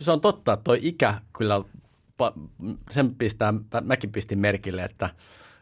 se 0.00 0.12
on 0.12 0.20
totta, 0.20 0.52
että 0.52 0.64
tuo 0.64 0.76
ikä 0.80 1.14
kyllä, 1.36 1.64
sen 2.90 3.14
pistää, 3.14 3.54
mäkin 3.84 4.12
pistin 4.12 4.38
merkille, 4.38 4.82
että 4.82 5.10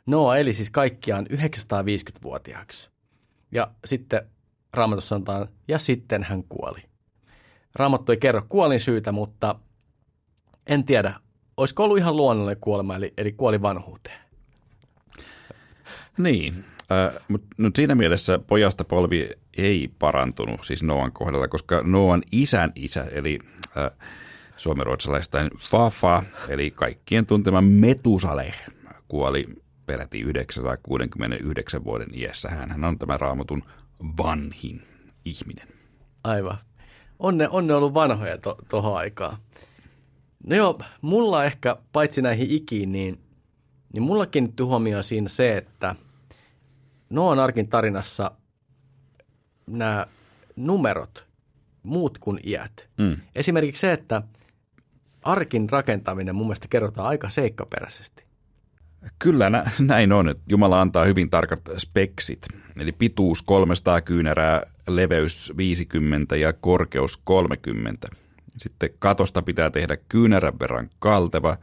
Noa 0.07 0.37
eli 0.37 0.53
siis 0.53 0.71
kaikkiaan 0.71 1.27
950-vuotiaaksi. 1.27 2.91
Ja 3.53 3.71
sitten 3.85 4.23
Raamatussa 4.73 5.09
sanotaan, 5.09 5.49
ja 5.69 5.79
sitten 5.79 6.23
hän 6.23 6.45
kuoli. 6.49 6.81
Raamattu 7.75 8.13
ei 8.13 8.19
kerro 8.19 8.43
kuolin 8.49 8.81
syytä, 8.81 9.13
mutta 9.13 9.55
en 10.67 10.85
tiedä, 10.85 11.15
olisiko 11.57 11.85
ollut 11.85 11.99
ihan 11.99 12.17
luonnollinen 12.17 12.61
kuolema, 12.61 12.97
eli, 12.97 13.13
eli 13.17 13.33
kuoli 13.33 13.63
vanhuuteen. 13.63 14.24
Niin, 16.19 16.65
äh, 16.93 17.25
mutta 17.29 17.49
nyt 17.59 17.77
siinä 17.77 17.95
mielessä 17.95 18.39
pojasta 18.39 18.85
polvi 18.85 19.31
ei 19.59 19.91
parantunut 19.99 20.61
siis 20.65 20.83
Noan 20.83 21.13
kohdalla, 21.13 21.49
koska 21.49 21.83
Noan 21.83 22.23
isän 22.33 22.73
isä, 22.75 23.07
eli 23.11 23.39
äh, 23.77 23.91
suomenruotsalaistain 24.57 25.51
Fafa, 25.59 26.23
eli 26.49 26.71
kaikkien 26.71 27.27
tuntema 27.27 27.61
Metusale, 27.61 28.55
kuoli 29.09 29.47
peräti 29.87 30.21
969 30.21 31.85
vuoden 31.85 32.09
iässä. 32.15 32.49
Hän 32.49 32.85
on 32.85 32.99
tämä 32.99 33.17
raamatun 33.17 33.63
vanhin 34.19 34.83
ihminen. 35.25 35.69
Aivan. 36.25 36.59
Onne, 37.19 37.49
onne 37.49 37.75
ollut 37.75 37.95
vanhoja 37.95 38.39
tuohon 38.39 38.65
to, 38.69 38.95
aikaan. 38.95 39.37
No 40.47 40.57
joo, 40.57 40.79
mulla 41.01 41.45
ehkä, 41.45 41.77
paitsi 41.93 42.23
näihin 42.23 42.51
ikiin, 42.51 42.93
niin, 42.93 43.19
niin 43.93 44.03
mulla 44.03 44.27
kiinnitti 44.27 44.63
huomioon 44.63 45.05
siinä 45.05 45.29
se, 45.29 45.57
että 45.57 45.97
Noan 47.11 47.39
arkin 47.39 47.69
tarinassa 47.69 48.31
nämä 49.67 50.07
numerot, 50.57 51.27
muut 51.83 52.19
kuin 52.19 52.41
iät. 52.45 52.89
Mm. 52.99 53.17
Esimerkiksi 53.35 53.81
se, 53.81 53.93
että 53.93 54.23
arkin 55.23 55.71
rakentaminen 55.71 56.35
mun 56.35 56.47
mielestä 56.47 56.69
kerrotaan 56.71 57.09
aika 57.09 57.31
seikkaperäisesti. 57.31 58.25
Kyllä 59.19 59.51
nä- 59.51 59.71
näin 59.81 60.13
on. 60.13 60.35
Jumala 60.49 60.81
antaa 60.81 61.05
hyvin 61.05 61.31
tarkat 61.31 61.61
speksit. 61.79 62.47
Eli 62.79 62.93
pituus 62.93 63.43
300 63.43 64.01
kyynärää, 64.01 64.63
leveys 64.89 65.53
50 65.57 66.37
ja 66.37 66.53
korkeus 66.53 67.17
30. 67.25 68.09
Sitten 68.57 68.91
katosta 68.99 69.43
pitää 69.43 69.71
tehdä 69.71 69.97
kyynärän 70.09 70.59
verran 70.61 70.91
kalteva 70.99 71.57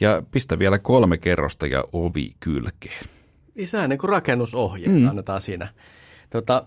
ja 0.00 0.22
pistä 0.30 0.58
vielä 0.58 0.78
kolme 0.78 1.18
kerrosta 1.18 1.66
ja 1.66 1.84
ovi 1.92 2.34
kylkeen. 2.40 3.04
Isä, 3.62 3.88
niin 3.88 3.98
kuin 3.98 4.08
rakennusohje 4.08 4.88
mm. 4.88 5.08
annetaan 5.08 5.40
siinä. 5.40 5.68
Tota, 6.30 6.66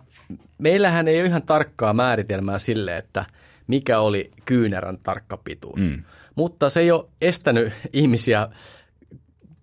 meillähän 0.57 1.07
ei 1.07 1.19
ole 1.19 1.27
ihan 1.27 1.43
tarkkaa 1.43 1.93
määritelmää 1.93 2.59
sille, 2.59 2.97
että 2.97 3.25
mikä 3.67 3.99
oli 3.99 4.31
kyynärän 4.45 4.97
tarkka 5.03 5.37
pituus. 5.37 5.79
Mm. 5.79 6.03
Mutta 6.35 6.69
se 6.69 6.79
ei 6.79 6.91
ole 6.91 7.05
estänyt 7.21 7.73
ihmisiä 7.93 8.47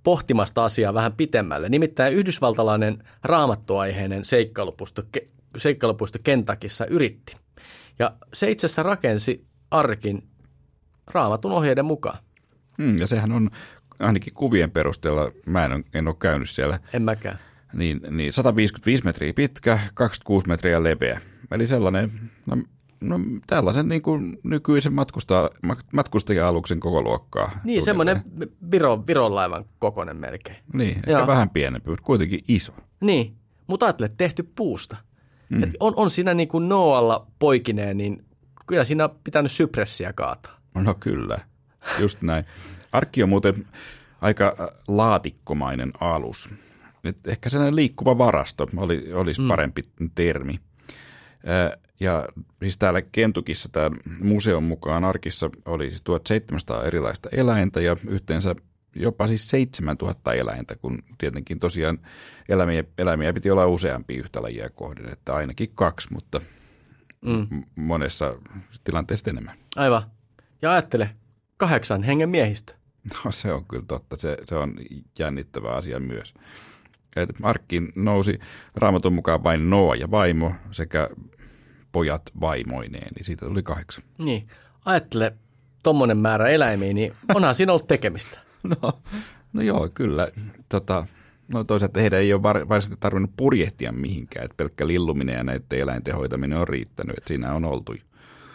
pohtimasta 0.03 0.65
asiaa 0.65 0.95
vähän 0.95 1.13
pitemmälle. 1.13 1.69
Nimittäin 1.69 2.15
yhdysvaltalainen 2.15 3.05
raamattuaiheinen 3.23 4.25
seikkailupuisto, 4.25 5.03
seikkailupuisto 5.57 6.19
Kentakissa 6.23 6.87
yritti. 6.87 7.37
Ja 7.99 8.13
se 8.33 8.51
itse 8.51 8.67
asiassa 8.67 8.83
rakensi 8.83 9.45
arkin 9.71 10.23
raamatun 11.07 11.53
ohjeiden 11.53 11.85
mukaan. 11.85 12.19
Hmm, 12.83 12.99
ja 12.99 13.07
sehän 13.07 13.33
on 13.33 13.51
ainakin 14.01 14.35
kuvien 14.35 14.71
perusteella, 14.71 15.33
mä 15.47 15.65
en, 15.65 15.85
en 15.95 16.09
ole 16.09 16.17
käynyt 16.19 16.51
siellä. 16.51 16.79
En 16.93 17.03
mäkään. 17.03 17.39
Niin, 17.73 18.01
niin 18.11 18.33
155 18.33 19.05
metriä 19.05 19.35
pitkä, 19.35 19.79
26 19.95 20.49
metriä 20.49 20.83
leveä. 20.83 21.21
Eli 21.51 21.67
sellainen, 21.67 22.11
no 22.47 22.57
No 23.01 23.21
tällaisen 23.47 23.89
niin 23.89 24.03
kuin 24.03 24.39
nykyisen 24.43 24.93
matkustaja, 24.93 25.51
matkustaja-aluksen 25.93 26.81
koko 26.81 27.03
luokkaa. 27.03 27.61
Niin, 27.65 27.83
semmoinen 27.83 28.23
Viro, 28.71 29.07
Viron 29.07 29.35
laivan 29.35 29.65
kokoinen 29.79 30.17
melkein. 30.17 30.57
Niin, 30.73 30.97
ehkä 30.97 31.11
Joo. 31.11 31.27
vähän 31.27 31.51
pienempi, 31.51 31.91
mutta 31.91 32.05
kuitenkin 32.05 32.41
iso. 32.49 32.73
Niin, 33.01 33.35
mutta 33.67 33.87
ajattele, 33.87 34.11
tehty 34.17 34.43
puusta. 34.43 34.97
Mm. 35.49 35.63
Et 35.63 35.71
on, 35.81 35.93
on 35.97 36.11
siinä 36.11 36.35
niin 36.35 36.49
kuin 36.49 36.69
Noalla 36.69 37.27
poikineen, 37.39 37.97
niin 37.97 38.25
kyllä 38.67 38.85
siinä 38.85 39.05
on 39.05 39.19
pitänyt 39.25 39.53
sypressiä 39.53 40.13
kaataa. 40.13 40.61
No 40.75 40.95
kyllä, 40.95 41.39
just 41.99 42.23
näin. 42.23 42.45
Arkki 42.93 43.23
on 43.23 43.29
muuten 43.29 43.67
aika 44.21 44.57
äh, 44.61 44.67
laatikkomainen 44.89 45.93
alus. 46.01 46.51
Et 47.05 47.27
ehkä 47.27 47.51
sellainen 47.51 47.77
liikkuva 47.77 48.19
varasto 48.19 48.69
oli, 48.77 49.13
olisi 49.13 49.41
mm. 49.41 49.49
parempi 49.49 49.83
termi. 50.15 50.61
Ja 52.01 52.25
siis 52.63 52.79
täällä 52.79 53.03
Kentukissa 53.03 53.69
tämä 53.73 53.91
museon 54.21 54.63
mukaan 54.63 55.05
arkissa 55.05 55.51
oli 55.65 55.89
siis 55.89 56.03
1700 56.03 56.85
erilaista 56.85 57.29
eläintä 57.33 57.81
ja 57.81 57.97
yhteensä 58.09 58.55
jopa 58.95 59.27
siis 59.27 59.51
7000 59.51 60.33
eläintä, 60.33 60.77
kun 60.77 60.99
tietenkin 61.19 61.61
tosiaan 61.61 61.99
eläimiä, 62.49 62.85
eläimiä 62.99 63.33
piti 63.33 63.51
olla 63.51 63.67
useampi 63.67 64.15
yhtä 64.15 64.43
lajia 64.43 64.71
kohden, 64.71 65.13
että 65.13 65.35
ainakin 65.35 65.71
kaksi, 65.75 66.13
mutta 66.13 66.41
mm. 67.21 67.65
monessa 67.77 68.35
tilanteessa 68.85 69.31
enemmän. 69.31 69.59
Aivan. 69.77 70.03
Ja 70.63 70.73
ajattele, 70.73 71.11
kahdeksan 71.57 72.03
hengen 72.03 72.29
miehistä. 72.29 72.80
No 73.25 73.33
se 73.33 73.53
on 73.53 73.65
kyllä 73.65 73.85
totta, 73.89 74.17
se, 74.17 74.37
se 74.45 74.55
on 74.55 74.75
jännittävä 75.19 75.71
asia 75.71 76.01
myös. 76.01 76.35
Et 77.17 77.31
Arkkiin 77.43 77.93
nousi 77.97 78.39
raamatun 78.75 79.13
mukaan 79.13 79.45
vain 79.45 79.71
Noa 79.71 79.95
ja 79.95 80.11
vaimo 80.11 80.53
sekä 80.71 81.09
pojat 81.93 82.23
vaimoineen, 82.41 83.09
niin 83.17 83.25
siitä 83.25 83.47
tuli 83.47 83.63
kahdeksan. 83.63 84.05
Niin, 84.19 84.49
ajattele 84.85 85.35
tuommoinen 85.83 86.19
määrä 86.19 86.49
eläimiä, 86.49 86.93
niin 86.93 87.13
onhan 87.35 87.55
siinä 87.55 87.73
ollut 87.73 87.89
tekemistä. 87.89 88.39
no, 88.83 88.93
no 89.53 89.63
joo, 89.63 89.91
kyllä. 89.95 90.29
Tota, 90.69 91.07
no 91.49 91.65
toisaalta 91.65 92.01
heidän 92.01 92.21
ei 92.21 92.33
ole 92.33 92.43
varsinaisesti 92.43 92.97
tarvinnut 93.01 93.31
purjehtia 93.37 93.93
mihinkään, 93.93 94.45
että 94.45 94.57
pelkkä 94.57 94.87
lilluminen 94.87 95.37
ja 95.37 95.45
näiden 95.45 95.79
eläinten 95.79 96.15
hoitaminen 96.15 96.59
on 96.59 96.69
riittänyt, 96.69 97.19
että 97.19 97.29
siinä 97.29 97.55
on 97.55 97.65
oltu. 97.65 97.95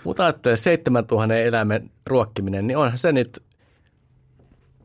Mutta 0.04 0.24
ajattele 0.24 0.58
7000 0.58 1.36
eläimen 1.36 1.92
ruokkiminen, 2.06 2.68
niin 2.68 2.78
onhan 2.78 2.98
se 2.98 3.12
nyt 3.12 3.44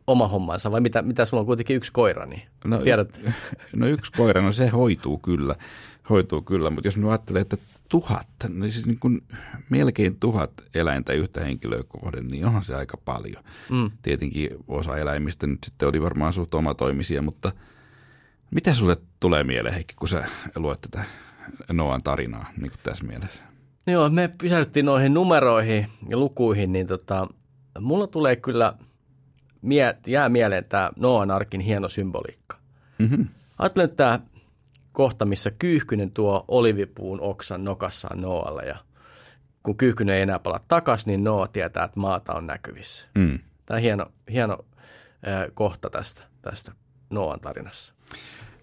oma 0.06 0.28
hommansa, 0.28 0.72
vai 0.72 0.80
mitä, 0.80 1.02
mitä 1.02 1.24
sulla 1.24 1.40
on 1.40 1.46
kuitenkin 1.46 1.76
yksi 1.76 1.92
koira, 1.92 2.26
niin 2.26 2.42
no, 2.64 2.78
tiedät? 2.78 3.20
No 3.76 3.86
yksi 3.86 4.12
koira, 4.12 4.42
no 4.42 4.52
se 4.52 4.68
hoituu 4.68 5.18
kyllä, 5.18 5.54
hoituu 6.10 6.42
kyllä, 6.42 6.70
mutta 6.70 6.88
jos 6.88 6.96
nyt 6.96 7.08
ajattelee, 7.08 7.42
että 7.42 7.56
tuhat, 7.88 8.28
niin 8.48 8.72
siis 8.72 8.86
niin 8.86 8.98
kuin 8.98 9.22
melkein 9.68 10.16
tuhat 10.20 10.50
eläintä 10.74 11.12
yhtä 11.12 11.40
henkilöä 11.40 11.82
kohden, 11.88 12.28
niin 12.28 12.46
onhan 12.46 12.64
se 12.64 12.74
aika 12.74 12.96
paljon. 13.04 13.44
Mm. 13.70 13.90
Tietenkin 14.02 14.50
osa 14.68 14.96
eläimistä 14.96 15.46
nyt 15.46 15.58
sitten 15.64 15.88
oli 15.88 16.02
varmaan 16.02 16.32
suht 16.32 16.54
omatoimisia, 16.54 17.22
mutta 17.22 17.52
mitä 18.50 18.74
sulle 18.74 18.96
tulee 19.20 19.44
mieleen, 19.44 19.74
Heikki, 19.74 19.94
kun 19.98 20.08
sä 20.08 20.24
luet 20.56 20.78
tätä 20.80 21.04
Noan 21.72 22.02
tarinaa 22.02 22.50
niin 22.56 22.70
kuin 22.70 22.80
tässä 22.82 23.04
mielessä? 23.04 23.42
Joo, 23.86 24.08
me 24.08 24.30
pysähdyttiin 24.38 24.86
noihin 24.86 25.14
numeroihin 25.14 25.86
ja 26.08 26.16
lukuihin, 26.16 26.72
niin 26.72 26.86
tota, 26.86 27.26
mulla 27.80 28.06
tulee 28.06 28.36
kyllä, 28.36 28.74
mie- 29.62 29.96
jää 30.06 30.28
mieleen 30.28 30.64
tämä 30.64 30.90
Noan 30.96 31.30
arkin 31.30 31.60
hieno 31.60 31.88
symboliikka. 31.88 32.56
Mm-hmm. 32.98 33.28
Ajattelen, 33.58 33.84
että 33.84 33.96
tämä 33.96 34.20
kohta, 34.92 35.26
missä 35.26 35.50
Kyyhkynen 35.50 36.10
tuo 36.10 36.44
olivipuun 36.48 37.20
oksan 37.20 37.64
nokassaan 37.64 38.20
Noalle 38.20 38.62
ja 38.62 38.76
kun 39.62 39.76
Kyyhkynen 39.76 40.14
ei 40.14 40.22
enää 40.22 40.38
pala 40.38 40.60
takaisin, 40.68 41.06
niin 41.06 41.24
Noa 41.24 41.48
tietää, 41.48 41.84
että 41.84 42.00
maata 42.00 42.34
on 42.34 42.46
näkyvissä. 42.46 43.06
Mm. 43.14 43.38
Tämä 43.66 43.76
on 43.76 43.82
hieno, 43.82 44.06
hieno 44.32 44.58
äh, 45.28 45.46
kohta 45.54 45.90
tästä, 45.90 46.22
tästä 46.42 46.72
Noan 47.10 47.40
tarinassa. 47.40 47.94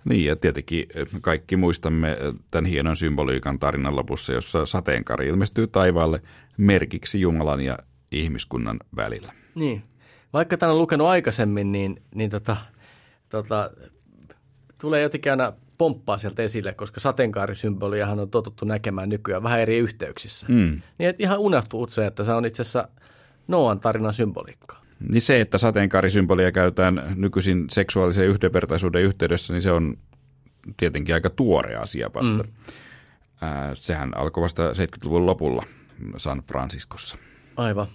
Niin 0.05 0.25
ja 0.25 0.35
tietenkin 0.35 0.85
kaikki 1.21 1.55
muistamme 1.55 2.17
tämän 2.51 2.65
hienon 2.65 2.97
symboliikan 2.97 3.59
tarinan 3.59 3.95
lopussa, 3.95 4.33
jossa 4.33 4.65
sateenkari 4.65 5.27
ilmestyy 5.27 5.67
taivaalle 5.67 6.21
merkiksi 6.57 7.21
Jumalan 7.21 7.61
ja 7.61 7.77
ihmiskunnan 8.11 8.79
välillä. 8.95 9.33
Niin. 9.55 9.83
Vaikka 10.33 10.57
tämän 10.57 10.73
on 10.73 10.81
lukenut 10.81 11.07
aikaisemmin, 11.07 11.71
niin, 11.71 12.01
niin 12.15 12.29
tota, 12.29 12.57
tota, 13.29 13.71
tulee 14.77 15.01
jotenkin 15.01 15.31
aina 15.31 15.53
pomppaa 15.77 16.17
sieltä 16.17 16.43
esille, 16.43 16.73
koska 16.73 16.99
sateenkaarisymboliahan 16.99 18.19
on 18.19 18.29
totuttu 18.29 18.65
näkemään 18.65 19.09
nykyään 19.09 19.43
vähän 19.43 19.59
eri 19.59 19.77
yhteyksissä. 19.77 20.47
Mm. 20.49 20.81
Niin 20.97 21.09
että 21.09 21.23
ihan 21.23 21.39
unohtuu 21.39 21.87
se, 21.87 22.05
että 22.05 22.23
se 22.23 22.31
on 22.31 22.45
itse 22.45 22.61
asiassa 22.61 22.87
Noan 23.47 23.79
tarinan 23.79 24.13
symboliikkaa. 24.13 24.81
Niin 25.09 25.21
se, 25.21 25.41
että 25.41 25.57
sateenkaarisymbolia 25.57 26.51
käytetään 26.51 27.13
nykyisin 27.15 27.65
seksuaalisen 27.69 28.25
yhdenvertaisuuden 28.25 29.01
yhteydessä, 29.01 29.53
niin 29.53 29.61
se 29.61 29.71
on 29.71 29.97
tietenkin 30.77 31.15
aika 31.15 31.29
tuore 31.29 31.75
asia 31.75 32.09
vasta. 32.13 32.43
Mm. 32.43 32.49
Äh, 33.43 33.71
sehän 33.75 34.17
alkoi 34.17 34.43
vasta 34.43 34.71
70-luvun 34.71 35.25
lopulla 35.25 35.63
San 36.17 36.43
Franciscossa. 36.47 37.17
Aivan. 37.55 37.87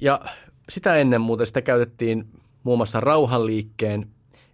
Ja 0.00 0.20
sitä 0.68 0.96
ennen 0.96 1.20
muuten 1.20 1.46
sitä 1.46 1.62
käytettiin 1.62 2.28
muun 2.62 2.78
muassa 2.78 3.00
rauhanliikkeen 3.00 4.08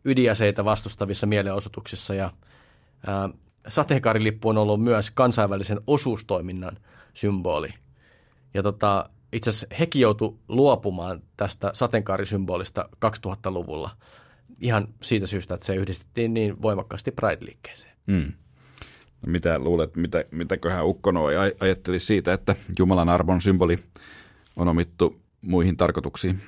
ydinaseita 0.05 0.65
vastustavissa 0.65 1.27
mielenosoituksissa 1.27 2.15
ja 2.15 2.33
ää, 3.07 3.29
sateenkaarilippu 3.69 4.49
on 4.49 4.59
ollut 4.59 4.83
myös 4.83 5.11
kansainvälisen 5.11 5.81
osuustoiminnan 5.87 6.79
symboli. 7.15 7.69
Ja 8.55 8.63
tota, 8.63 9.11
itse 9.33 9.51
asiassa 9.51 9.67
hekin 9.79 10.03
joutui 10.03 10.37
luopumaan 10.49 11.23
tästä 11.37 11.71
sateenkaarisymbolista 11.75 12.89
2000-luvulla 13.07 13.91
ihan 14.61 14.89
siitä 15.03 15.27
syystä, 15.27 15.55
että 15.55 15.67
se 15.67 15.75
yhdistettiin 15.75 16.35
niin 16.35 16.63
voimakkaasti 16.63 17.11
Pride-liikkeeseen. 17.11 17.93
Hmm. 18.07 18.33
No 19.23 19.33
mitä 19.33 19.59
luulet, 19.59 19.97
mitä, 19.97 20.25
mitäköhän 20.31 20.87
Ukkono 20.87 21.25
ajatteli 21.61 22.01
siitä, 22.01 22.33
että 22.33 22.57
Jumalan 22.79 23.09
arvon 23.09 23.43
symboli 23.43 23.79
on 24.57 24.69
omittu 24.69 25.21
muihin 25.49 25.77
tarkoituksiin? 25.77 26.41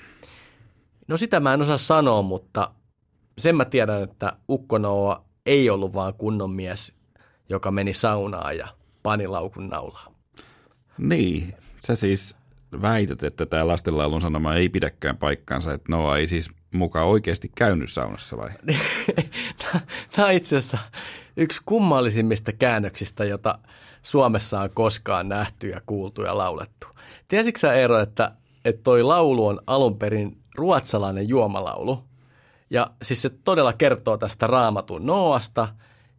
No 1.09 1.17
sitä 1.17 1.41
mä 1.41 1.55
en 1.55 1.63
osaa 1.63 1.79
sanoa, 1.79 2.23
mutta 2.23 2.71
sen 3.39 3.57
mä 3.57 3.65
tiedän, 3.65 4.03
että 4.03 4.33
Ukkonoa 4.49 5.25
ei 5.47 5.71
ollut 5.71 5.95
vaan 5.95 6.15
kunnon 6.15 6.51
mies, 6.51 6.93
joka 7.49 7.71
meni 7.71 7.95
saunaan 7.95 8.57
ja 8.57 8.69
pani 9.03 9.27
laukun 9.27 9.69
naulaa. 9.69 10.15
Niin, 10.99 11.55
sä 11.87 11.97
siis 11.97 12.37
väität, 12.83 13.23
että 13.23 13.47
tämä 13.47 13.67
lastenlaulun 13.67 14.21
sanoma 14.21 14.55
ei 14.55 14.69
pidäkään 14.69 15.17
paikkaansa, 15.17 15.73
että 15.73 15.93
Noa 15.93 16.17
ei 16.17 16.27
siis 16.27 16.51
mukaan 16.75 17.07
oikeasti 17.07 17.53
käynyt 17.55 17.93
saunassa 17.93 18.37
vai? 18.37 18.51
Tämä 20.17 20.29
on 20.29 20.35
itse 20.35 20.57
asiassa 20.57 20.79
yksi 21.37 21.61
kummallisimmista 21.67 22.53
käännöksistä, 22.53 23.25
jota 23.25 23.59
Suomessa 24.03 24.61
on 24.61 24.71
koskaan 24.71 25.29
nähty 25.29 25.69
ja 25.69 25.81
kuultu 25.87 26.23
ja 26.23 26.39
laulettu. 26.39 26.87
Tiesitkö 27.29 27.59
sä 27.61 27.75
Eero, 27.75 28.01
että, 28.01 28.33
että 28.65 28.83
toi 28.83 29.03
laulu 29.03 29.47
on 29.47 29.61
alun 29.67 29.99
perin 29.99 30.39
ruotsalainen 30.55 31.29
juomalaulu? 31.29 32.05
Ja 32.71 32.87
siis 33.03 33.23
se 33.23 33.31
todella 33.31 33.73
kertoo 33.73 34.17
tästä 34.17 34.47
raamatun 34.47 35.07
Noasta. 35.07 35.69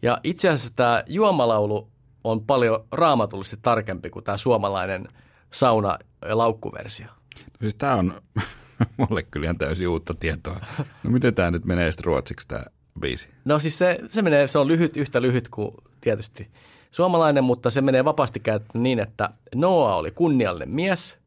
Ja 0.02 0.18
itse 0.24 0.50
asiassa 0.50 0.74
tämä 0.76 1.04
juomalaulu 1.08 1.92
on 2.24 2.46
paljon 2.46 2.88
raamatullisesti 2.92 3.58
tarkempi 3.62 4.10
kuin 4.10 4.26
tämä 4.26 4.38
suomalainen 4.38 5.08
sauna- 5.52 6.00
ja 6.30 6.38
laukkuversio. 6.38 7.08
No 7.08 7.58
siis 7.62 7.76
tämä 7.76 7.96
on 7.96 8.22
mulle 8.98 9.24
kyllä 9.24 9.46
ihan 9.46 9.58
täysin 9.58 9.88
uutta 9.88 10.14
tietoa. 10.14 10.60
No 11.04 11.10
miten 11.10 11.36
tämä 11.36 11.52
nyt 11.52 11.66
menee 11.66 11.92
sitten 11.92 12.06
ruotsiksi 12.06 12.48
tämä 12.48 12.64
biisi? 13.00 13.30
No 13.46 13.60
siis 13.60 13.78
se, 13.78 14.00
se, 14.10 14.22
menee, 14.22 14.48
se 14.48 14.60
on 14.60 14.68
lyhyt, 14.68 14.98
yhtä 14.98 15.22
lyhyt 15.22 15.50
kuin 15.50 15.72
tietysti 16.02 16.50
suomalainen, 16.92 17.44
mutta 17.44 17.70
se 17.70 17.82
menee 17.82 18.06
vapaasti 18.06 18.40
käytetty 18.40 18.78
niin, 18.78 19.00
että 19.00 19.30
Noa 19.56 19.96
oli 19.96 20.12
kunniallinen 20.12 20.76
mies 20.76 21.21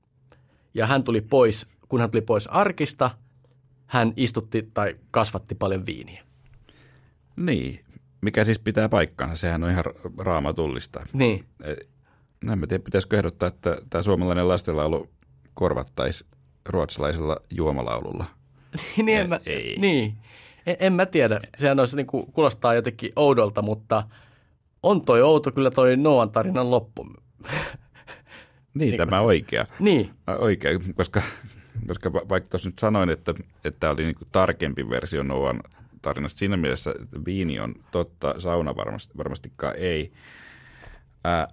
ja 0.74 0.86
hän 0.86 1.04
tuli 1.04 1.20
pois, 1.20 1.66
kun 1.88 2.00
hän 2.00 2.10
tuli 2.10 2.22
pois 2.22 2.46
arkista, 2.46 3.10
hän 3.86 4.12
istutti 4.16 4.70
tai 4.74 4.96
kasvatti 5.10 5.54
paljon 5.54 5.86
viiniä. 5.86 6.24
Niin, 7.36 7.80
mikä 8.20 8.44
siis 8.44 8.58
pitää 8.58 8.88
paikkaansa, 8.88 9.36
sehän 9.36 9.64
on 9.64 9.70
ihan 9.70 9.84
raamatullista. 10.18 11.06
Niin. 11.12 11.44
No 12.44 12.52
en 12.52 12.60
tiedä, 12.68 12.84
pitäisikö 12.84 13.16
ehdottaa, 13.16 13.48
että 13.48 13.78
tämä 13.90 14.02
suomalainen 14.02 14.48
lastenlaulu 14.48 15.10
korvattaisi 15.54 16.26
ruotsalaisella 16.68 17.36
juomalaululla. 17.50 18.24
niin, 18.96 19.18
en 19.18 19.28
mä, 19.28 19.40
ei. 19.46 19.76
niin. 19.78 20.18
En, 20.66 20.76
en 20.80 20.92
mä 20.92 21.06
tiedä. 21.06 21.40
Sehän 21.58 21.80
olisi, 21.80 21.96
niin 21.96 22.06
kuin, 22.06 22.32
kuulostaa 22.32 22.74
jotenkin 22.74 23.12
oudolta, 23.16 23.62
mutta 23.62 24.08
on 24.82 25.04
toi 25.04 25.22
outo 25.22 25.52
kyllä 25.52 25.70
toi 25.70 25.96
Noan 25.96 26.30
tarinan 26.30 26.70
loppu. 26.70 27.06
niin, 28.74 28.90
niin, 28.90 28.96
tämä 28.96 29.20
oikea. 29.20 29.66
Niin. 29.78 30.10
Oikea, 30.38 30.70
koska, 30.94 31.22
koska 31.86 32.12
vaikka 32.12 32.50
tuossa 32.50 32.68
nyt 32.68 32.78
sanoin, 32.78 33.10
että, 33.10 33.34
että 33.64 33.80
tämä 33.80 33.92
oli 33.92 34.04
niin 34.04 34.14
kuin 34.14 34.28
tarkempi 34.32 34.90
versio 34.90 35.22
Noan 35.22 35.60
tarinasta. 36.02 36.38
Siinä 36.38 36.56
mielessä 36.56 36.94
että 37.02 37.24
viini 37.24 37.60
on 37.60 37.74
totta, 37.90 38.40
sauna 38.40 38.76
varmasti, 38.76 39.18
varmastikaan 39.18 39.74
ei. 39.76 40.12
Ää, 41.24 41.48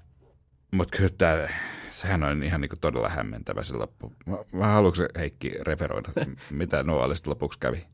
mutta 0.72 0.98
kyllä 0.98 1.12
tämä, 1.18 1.48
sehän 1.92 2.24
on 2.24 2.44
ihan 2.44 2.62
niin 2.62 2.70
kuin 2.70 2.80
todella 2.80 3.10
hämmentävä 3.10 3.64
se 3.64 3.74
loppu. 3.74 4.14
Mä, 4.26 4.38
mä 4.52 4.68
haluatko 4.68 5.04
Heikki 5.20 5.50
referoida, 5.62 6.10
mitä 6.50 6.84
Noalle 6.84 7.16
lopuksi 7.26 7.60
kävi? 7.60 7.86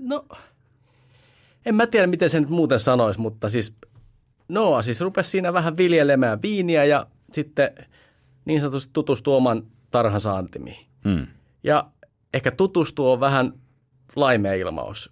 No, 0.00 0.28
en 1.66 1.74
mä 1.74 1.86
tiedä, 1.86 2.06
miten 2.06 2.30
se 2.30 2.40
nyt 2.40 2.50
muuten 2.50 2.80
sanoisi, 2.80 3.20
mutta 3.20 3.48
siis 3.48 3.74
Noa 4.48 4.82
siis 4.82 5.00
rupesi 5.00 5.30
siinä 5.30 5.52
vähän 5.52 5.76
viljelemään 5.76 6.42
viiniä 6.42 6.84
ja 6.84 7.06
sitten 7.32 7.70
niin 8.44 8.60
sanotusti 8.60 8.90
tutustui 8.92 9.36
oman 9.36 9.62
tarhansa 9.90 10.36
antimiin. 10.36 10.86
Hmm. 11.04 11.26
Ja 11.62 11.86
ehkä 12.34 12.50
tutustua 12.50 13.12
on 13.12 13.20
vähän 13.20 13.52
laimea 14.16 14.54
ilmaus. 14.54 15.10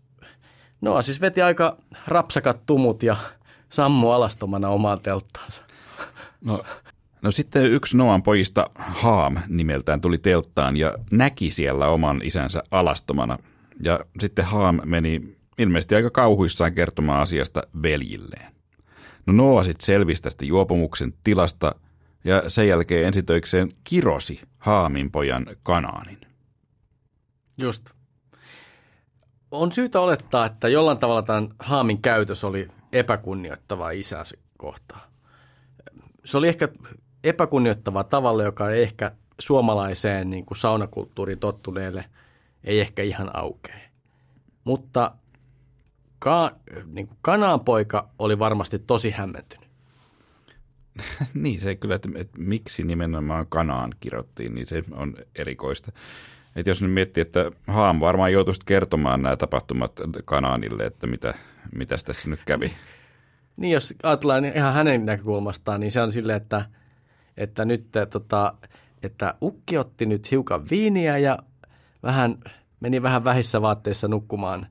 Noa 0.81 1.03
siis 1.03 1.21
veti 1.21 1.42
aika 1.42 1.77
rapsakat 2.07 2.66
tumut 2.66 3.03
ja 3.03 3.16
sammu 3.68 4.11
alastomana 4.11 4.68
omaan 4.68 5.01
telttaansa. 5.01 5.62
No, 6.45 6.62
no 7.23 7.31
sitten 7.31 7.73
yksi 7.73 7.97
Noan 7.97 8.23
pojista, 8.23 8.71
Haam 8.75 9.37
nimeltään, 9.49 10.01
tuli 10.01 10.18
telttaan 10.18 10.77
ja 10.77 10.95
näki 11.11 11.51
siellä 11.51 11.88
oman 11.88 12.21
isänsä 12.25 12.62
alastomana. 12.71 13.38
Ja 13.83 14.01
sitten 14.21 14.45
Haam 14.45 14.81
meni 14.85 15.37
ilmeisesti 15.59 15.95
aika 15.95 16.11
kauhuissaan 16.11 16.75
kertomaan 16.75 17.21
asiasta 17.21 17.62
veljilleen. 17.83 18.53
No 19.27 19.33
Noa 19.33 19.62
sitten 19.62 19.87
selvisi 19.87 20.23
tästä 20.23 20.45
juopumuksen 20.45 21.14
tilasta 21.25 21.75
ja 22.24 22.50
sen 22.50 22.68
jälkeen 22.68 23.06
ensitöikseen 23.06 23.68
kirosi 23.85 24.40
Haamin 24.58 25.11
pojan 25.11 25.46
Kanaanin. 25.62 26.20
Just. 27.58 27.90
On 29.50 29.72
syytä 29.72 30.00
olettaa, 30.00 30.46
että 30.46 30.68
jollain 30.68 30.98
tavalla 30.98 31.22
tämän 31.22 31.48
Haamin 31.58 32.02
käytös 32.02 32.44
oli 32.44 32.68
epäkunnioittavaa 32.92 33.90
isäsi 33.90 34.38
kohtaan 34.58 35.12
se 36.24 36.38
oli 36.38 36.48
ehkä 36.48 36.68
epäkunnioittava 37.24 38.04
tavalla, 38.04 38.42
joka 38.42 38.70
ei 38.70 38.82
ehkä 38.82 39.12
suomalaiseen 39.38 40.30
niin 40.30 40.44
kuin 40.44 40.58
saunakulttuuriin 40.58 41.38
tottuneelle 41.38 42.04
ei 42.64 42.80
ehkä 42.80 43.02
ihan 43.02 43.37
aukea. 43.37 43.78
Mutta 44.64 45.14
ka, 46.18 46.50
niin 46.87 47.06
kuin 47.06 47.18
kananpoika 47.22 48.08
oli 48.18 48.38
varmasti 48.38 48.78
tosi 48.78 49.11
hämmentynyt. 49.11 49.62
niin, 51.35 51.61
se 51.61 51.74
kyllä, 51.74 51.94
että, 51.94 52.09
että 52.14 52.38
miksi 52.38 52.85
nimenomaan 52.85 53.46
kanaan 53.48 53.94
kirjoittiin, 54.00 54.55
niin 54.55 54.66
se 54.66 54.83
on 54.92 55.14
erikoista. 55.37 55.92
Että 56.57 56.70
jos 56.70 56.83
nyt 56.83 56.92
miettii, 56.92 57.22
että 57.22 57.50
Haam 57.66 58.00
varmaan 58.00 58.33
joutuisi 58.33 58.61
kertomaan 58.66 59.22
nämä 59.22 59.37
tapahtumat 59.37 59.92
Kanaanille, 60.24 60.87
että 60.87 61.07
mitä, 61.07 61.35
mitä 61.74 61.96
tässä 62.07 62.31
nyt 62.31 62.40
kävi. 62.46 62.72
Niin, 63.57 63.72
jos 63.72 63.94
ajatellaan 64.02 64.44
ihan 64.44 64.74
hänen 64.74 65.07
näkökulmastaan, 65.07 65.81
niin 65.81 65.92
se 65.92 66.02
on 66.02 66.12
silleen, 66.12 66.37
että, 66.37 66.64
että 67.37 67.64
nyt 67.64 67.85
tota, 68.11 68.55
että 69.02 69.35
ukki 69.42 69.78
otti 69.78 70.07
nyt 70.07 70.31
hiukan 70.31 70.70
viiniä 70.70 71.18
ja 71.18 71.38
vähän, 72.02 72.38
meni 72.81 73.02
vähän 73.02 73.24
vähissä 73.24 73.62
vaatteissa 73.62 74.09
nukkumaan. 74.09 74.66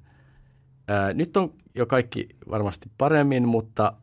Ää, 0.87 1.13
nyt 1.13 1.37
on 1.37 1.53
jo 1.75 1.85
kaikki 1.85 2.29
varmasti 2.49 2.91
paremmin, 2.97 3.47
mutta 3.47 3.93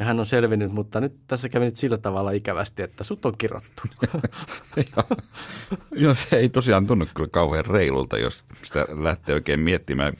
ja 0.00 0.06
hän 0.06 0.20
on 0.20 0.26
selvinnyt, 0.26 0.72
mutta 0.72 1.00
nyt 1.00 1.12
tässä 1.26 1.48
kävi 1.48 1.64
nyt 1.64 1.76
sillä 1.76 1.98
tavalla 1.98 2.30
ikävästi, 2.30 2.82
että 2.82 3.04
sut 3.04 3.26
on 3.26 3.34
kirottu. 3.38 3.82
Joo, 6.02 6.14
se 6.14 6.36
ei 6.36 6.48
tosiaan 6.48 6.86
tunnu 6.86 7.06
kyllä 7.14 7.28
kauhean 7.32 7.66
reilulta, 7.66 8.18
jos 8.18 8.44
sitä 8.62 8.86
lähtee 8.90 9.34
oikein 9.34 9.60
miettimään. 9.60 10.12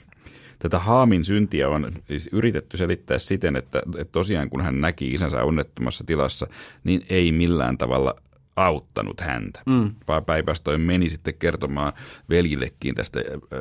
Tätä 0.59 0.79
Haamin 0.79 1.25
syntiä 1.25 1.69
on 1.69 1.91
siis 2.07 2.29
yritetty 2.31 2.77
selittää 2.77 3.19
siten, 3.19 3.55
että, 3.55 3.81
että 3.97 4.11
tosiaan 4.11 4.49
kun 4.49 4.61
hän 4.61 4.81
näki 4.81 5.07
isänsä 5.07 5.43
onnettomassa 5.43 6.03
tilassa, 6.03 6.47
niin 6.83 7.05
ei 7.09 7.31
millään 7.31 7.77
tavalla 7.77 8.15
auttanut 8.55 9.21
häntä, 9.21 9.61
mm. 9.65 9.91
vaan 10.07 10.25
päinvastoin 10.25 10.81
meni 10.81 11.09
sitten 11.09 11.33
kertomaan 11.33 11.93
veljillekin 12.29 12.95
tästä 12.95 13.19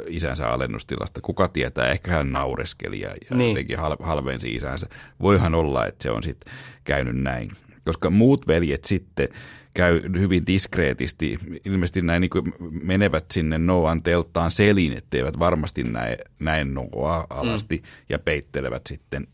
isänsä 0.08 0.48
alennustilasta. 0.48 1.20
Kuka 1.20 1.48
tietää, 1.48 1.90
ehkä 1.90 2.10
hän 2.10 2.32
naureskeli 2.32 3.00
ja, 3.00 3.08
ja 3.08 3.36
niin. 3.36 3.50
jotenkin 3.50 3.78
halvensi 4.02 4.54
isänsä. 4.54 4.86
Voihan 5.20 5.54
olla, 5.54 5.86
että 5.86 6.02
se 6.02 6.10
on 6.10 6.22
sitten 6.22 6.52
käynyt 6.84 7.16
näin. 7.16 7.50
Koska 7.84 8.10
muut 8.10 8.46
veljet 8.46 8.84
sitten 8.84 9.28
käy 9.74 10.02
hyvin 10.18 10.46
diskreetisti. 10.46 11.38
Ilmeisesti 11.64 12.02
näin 12.02 12.20
niin 12.20 12.54
menevät 12.82 13.24
sinne 13.32 13.58
Noan 13.58 14.02
telttaan 14.02 14.50
selin, 14.50 14.92
etteivät 14.92 15.38
varmasti 15.38 15.82
näe, 15.82 16.18
näe 16.38 16.64
Noa 16.64 17.26
alasti 17.30 17.76
mm. 17.76 17.82
ja 18.08 18.18
peittelevät 18.18 18.82
sitten 18.88 19.26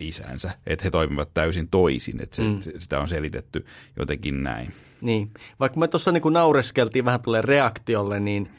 isänsä. 0.00 0.50
Että 0.66 0.84
he 0.84 0.90
toimivat 0.90 1.34
täysin 1.34 1.68
toisin, 1.68 2.22
että 2.22 2.36
se, 2.36 2.42
mm. 2.42 2.60
sitä 2.78 3.00
on 3.00 3.08
selitetty 3.08 3.66
jotenkin 3.98 4.42
näin. 4.42 4.72
Niin, 5.02 5.30
vaikka 5.60 5.80
me 5.80 5.88
tuossa 5.88 6.12
niin 6.12 6.22
naureskeltiin 6.30 7.04
vähän 7.04 7.22
tulee 7.22 7.42
reaktiolle, 7.42 8.20
niin 8.20 8.50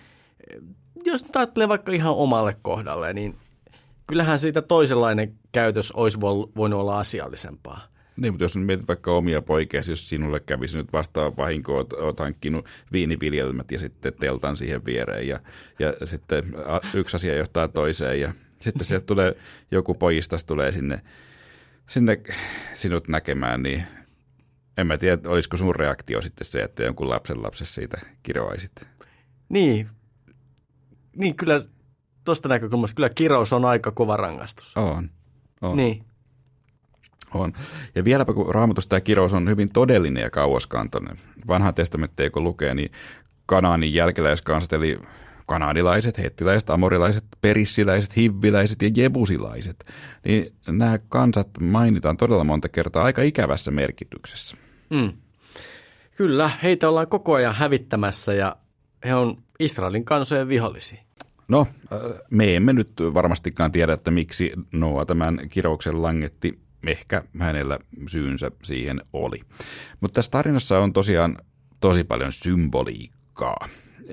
jos 1.05 1.23
nyt 1.23 1.35
ajattelee 1.35 1.67
vaikka 1.67 1.91
ihan 1.91 2.13
omalle 2.13 2.55
kohdalle, 2.61 3.13
niin 3.13 3.35
kyllähän 4.07 4.39
siitä 4.39 4.61
toisenlainen 4.61 5.33
käytös 5.51 5.91
olisi 5.91 6.21
voinut 6.55 6.79
olla 6.79 6.99
asiallisempaa. 6.99 7.87
Niin, 8.17 8.33
mutta 8.33 8.43
jos 8.43 8.55
nyt 8.55 8.65
mietit 8.65 8.87
vaikka 8.87 9.11
omia 9.11 9.41
poikia, 9.41 9.81
jos 9.87 10.09
sinulle 10.09 10.39
kävisi 10.39 10.77
nyt 10.77 10.93
vastaan 10.93 11.37
vahinko, 11.37 11.75
oot, 11.75 11.93
oot 11.93 12.19
hankkinut 12.19 12.65
viiniviljelmät 12.91 13.71
ja 13.71 13.79
sitten 13.79 14.13
teltan 14.19 14.57
siihen 14.57 14.85
viereen 14.85 15.27
ja, 15.27 15.39
ja 15.79 16.07
sitten 16.07 16.43
yksi 16.93 17.15
asia 17.15 17.35
johtaa 17.35 17.67
toiseen 17.67 18.19
ja 18.19 18.33
sitten 18.59 18.85
sieltä 18.85 19.05
tulee 19.05 19.35
joku 19.71 19.93
pojistas 19.93 20.45
tulee 20.45 20.71
sinne, 20.71 21.01
sinne 21.87 22.21
sinut 22.73 23.07
näkemään, 23.07 23.63
niin 23.63 23.83
en 24.77 24.87
mä 24.87 24.97
tiedä, 24.97 25.29
olisiko 25.29 25.57
sun 25.57 25.75
reaktio 25.75 26.21
sitten 26.21 26.47
se, 26.47 26.61
että 26.61 26.83
jonkun 26.83 27.09
lapsen 27.09 27.43
lapsessa 27.43 27.73
siitä 27.75 27.97
kiroaisit. 28.23 28.71
Niin, 29.49 29.89
niin 31.15 31.35
kyllä 31.35 31.61
tuosta 32.23 32.49
näkökulmasta 32.49 32.95
kyllä 32.95 33.09
kirous 33.09 33.53
on 33.53 33.65
aika 33.65 33.91
kova 33.91 34.17
rangaistus. 34.17 34.77
On. 34.77 35.09
on. 35.61 35.77
Niin. 35.77 36.05
On. 37.33 37.53
Ja 37.95 38.03
vieläpä 38.03 38.33
kun 38.33 38.55
raamatusta 38.55 38.89
tämä 38.89 39.01
kirous 39.01 39.33
on 39.33 39.49
hyvin 39.49 39.69
todellinen 39.69 40.23
ja 40.23 40.29
kauaskantoinen. 40.29 41.17
Vanha 41.47 41.73
testamentti 41.73 42.29
kun 42.29 42.43
lukee, 42.43 42.73
niin 42.73 42.91
Kanaanin 43.45 43.93
jälkeläiskansat, 43.93 44.73
eli 44.73 44.99
kanadilaiset, 45.45 46.17
hettiläiset, 46.17 46.69
amorilaiset, 46.69 47.25
perissiläiset, 47.41 48.17
hivviläiset 48.17 48.81
ja 48.81 48.89
jebusilaiset, 48.95 49.85
niin 50.25 50.53
nämä 50.67 50.97
kansat 51.09 51.49
mainitaan 51.59 52.17
todella 52.17 52.43
monta 52.43 52.69
kertaa 52.69 53.03
aika 53.03 53.21
ikävässä 53.21 53.71
merkityksessä. 53.71 54.57
Mm. 54.89 55.13
Kyllä, 56.15 56.51
heitä 56.63 56.89
ollaan 56.89 57.07
koko 57.07 57.33
ajan 57.33 57.55
hävittämässä 57.55 58.33
ja 58.33 58.55
he 59.05 59.15
on 59.15 59.37
Israelin 59.59 60.05
kansojen 60.05 60.47
vihollisia. 60.47 61.01
No, 61.49 61.67
äh, 61.93 61.99
me 62.29 62.55
emme 62.55 62.73
nyt 62.73 62.89
varmastikaan 63.13 63.71
tiedä, 63.71 63.93
että 63.93 64.11
miksi 64.11 64.51
Noa 64.71 65.05
tämän 65.05 65.39
kirouksen 65.49 66.01
langetti. 66.01 66.59
Ehkä 66.87 67.23
hänellä 67.39 67.79
syynsä 68.07 68.51
siihen 68.63 69.01
oli. 69.13 69.41
Mutta 70.01 70.15
tässä 70.15 70.31
tarinassa 70.31 70.79
on 70.79 70.93
tosiaan 70.93 71.37
tosi 71.79 72.03
paljon 72.03 72.31
symboliikkaa 72.31 73.67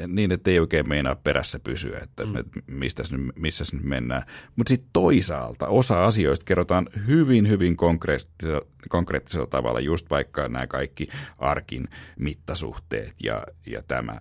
niin, 0.07 0.33
että 0.33 0.51
ei 0.51 0.61
oikein 0.61 0.89
meinaa 0.89 1.17
perässä 1.17 1.59
pysyä, 1.59 1.99
että 2.03 2.27
mm. 2.27 2.33
mistä 2.67 3.03
missä 3.35 3.65
nyt 3.73 3.85
mennään. 3.85 4.23
Mutta 4.57 4.69
sitten 4.69 4.91
toisaalta 4.93 5.67
osa 5.67 6.05
asioista 6.05 6.45
kerrotaan 6.45 6.89
hyvin, 7.07 7.49
hyvin 7.49 7.77
konkreettisella, 7.77 8.61
konkreettisella 8.89 9.47
tavalla, 9.47 9.81
just 9.81 10.11
vaikka 10.11 10.49
nämä 10.49 10.67
kaikki 10.67 11.09
arkin 11.39 11.89
mittasuhteet 12.19 13.15
ja, 13.23 13.43
ja 13.67 13.83
tämä. 13.83 14.21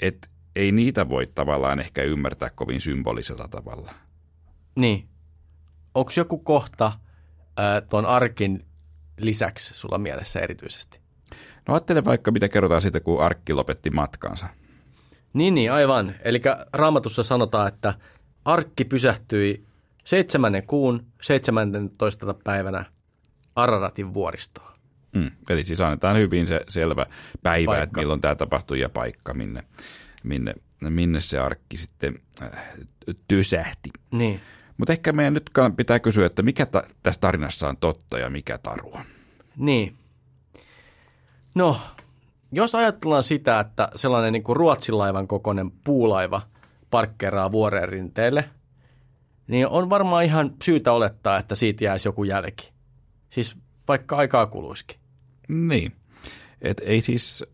Et 0.00 0.30
ei 0.56 0.72
niitä 0.72 1.08
voi 1.08 1.26
tavallaan 1.26 1.80
ehkä 1.80 2.02
ymmärtää 2.02 2.50
kovin 2.50 2.80
symbolisella 2.80 3.48
tavalla. 3.48 3.94
Niin. 4.76 5.08
Onko 5.94 6.10
joku 6.16 6.38
kohta 6.38 6.92
tuon 7.90 8.06
arkin 8.06 8.66
lisäksi 9.18 9.74
sulla 9.74 9.98
mielessä 9.98 10.40
erityisesti? 10.40 11.00
No 11.68 11.74
ajattele 11.74 12.04
vaikka, 12.04 12.30
mitä 12.30 12.48
kerrotaan 12.48 12.82
siitä, 12.82 13.00
kun 13.00 13.22
arkki 13.22 13.52
lopetti 13.52 13.90
matkansa– 13.90 14.46
niin, 15.36 15.54
niin, 15.54 15.72
aivan. 15.72 16.14
Eli 16.24 16.40
raamatussa 16.72 17.22
sanotaan, 17.22 17.68
että 17.68 17.94
arkki 18.44 18.84
pysähtyi 18.84 19.66
seitsemännen 20.04 20.66
kuun 20.66 21.06
17. 21.22 22.34
päivänä 22.44 22.84
Araratin 23.56 24.14
vuoristoon. 24.14 24.72
Mm, 25.16 25.30
eli 25.50 25.64
siis 25.64 25.80
annetaan 25.80 26.16
hyvin 26.16 26.46
se 26.46 26.60
selvä 26.68 27.06
päivä, 27.42 27.66
paikka. 27.66 27.82
että 27.82 28.00
milloin 28.00 28.20
tämä 28.20 28.34
tapahtui 28.34 28.80
ja 28.80 28.88
paikka, 28.88 29.34
minne, 29.34 29.62
minne, 30.22 30.54
minne 30.80 31.20
se 31.20 31.38
arkki 31.38 31.76
sitten 31.76 32.14
äh, 32.42 32.50
tysähti. 33.28 33.90
Niin. 34.10 34.40
Mutta 34.76 34.92
ehkä 34.92 35.12
meidän 35.12 35.34
nyt 35.34 35.50
pitää 35.76 35.98
kysyä, 35.98 36.26
että 36.26 36.42
mikä 36.42 36.66
ta- 36.66 36.84
tässä 37.02 37.20
tarinassa 37.20 37.68
on 37.68 37.76
totta 37.76 38.18
ja 38.18 38.30
mikä 38.30 38.58
tarua. 38.58 39.00
Niin. 39.56 39.96
No, 41.54 41.80
jos 42.56 42.74
ajatellaan 42.74 43.22
sitä, 43.22 43.60
että 43.60 43.88
sellainen 43.94 44.32
niin 44.32 44.42
kuin 44.42 44.56
ruotsilaivan 44.56 45.28
kokoinen 45.28 45.70
puulaiva 45.70 46.42
parkkeraa 46.90 47.52
vuoren 47.52 47.88
rinteelle, 47.88 48.50
niin 49.48 49.68
on 49.68 49.90
varmaan 49.90 50.24
ihan 50.24 50.54
syytä 50.62 50.92
olettaa, 50.92 51.38
että 51.38 51.54
siitä 51.54 51.84
jäisi 51.84 52.08
joku 52.08 52.24
jälki. 52.24 52.72
Siis 53.30 53.56
vaikka 53.88 54.16
aikaa 54.16 54.46
kuluisikin. 54.46 55.00
Niin. 55.48 55.92
Et 56.62 56.80
ei 56.84 57.00
siis 57.00 57.44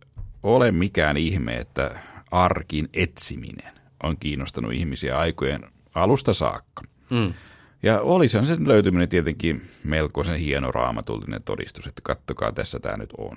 ole 0.43 0.73
mikään 0.73 1.17
ihme, 1.17 1.57
että 1.57 2.01
arkin 2.31 2.88
etsiminen 2.93 3.73
on 4.03 4.17
kiinnostanut 4.17 4.73
ihmisiä 4.73 5.19
aikojen 5.19 5.61
alusta 5.95 6.35
saakka. 6.35 6.83
Mm. 7.11 7.35
Ja 7.83 8.01
olisihan 8.01 8.47
sen 8.47 8.69
löytyminen 8.69 9.09
tietenkin 9.09 9.62
melkoisen 9.85 10.37
hieno 10.37 10.71
raamatullinen 10.71 11.43
todistus, 11.43 11.87
että 11.87 12.03
kattokaa 12.05 12.53
tässä 12.53 12.81
tämä 12.81 12.97
nyt 12.97 13.11
on. 13.19 13.37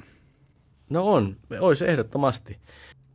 No 0.89 1.13
on, 1.13 1.36
olisi 1.60 1.86
ehdottomasti. 1.86 2.60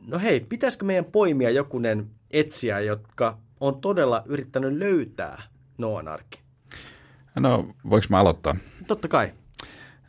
No 0.07 0.19
hei, 0.19 0.39
pitäisikö 0.39 0.85
meidän 0.85 1.05
poimia 1.05 1.49
jokunen 1.49 2.07
etsiä, 2.31 2.79
jotka 2.79 3.37
on 3.59 3.81
todella 3.81 4.23
yrittänyt 4.25 4.73
löytää 4.73 5.41
Noan 5.77 6.07
arki? 6.07 6.39
No, 7.39 7.67
voiko 7.89 8.05
mä 8.09 8.19
aloittaa? 8.19 8.55
Totta 8.87 9.07
kai. 9.07 9.31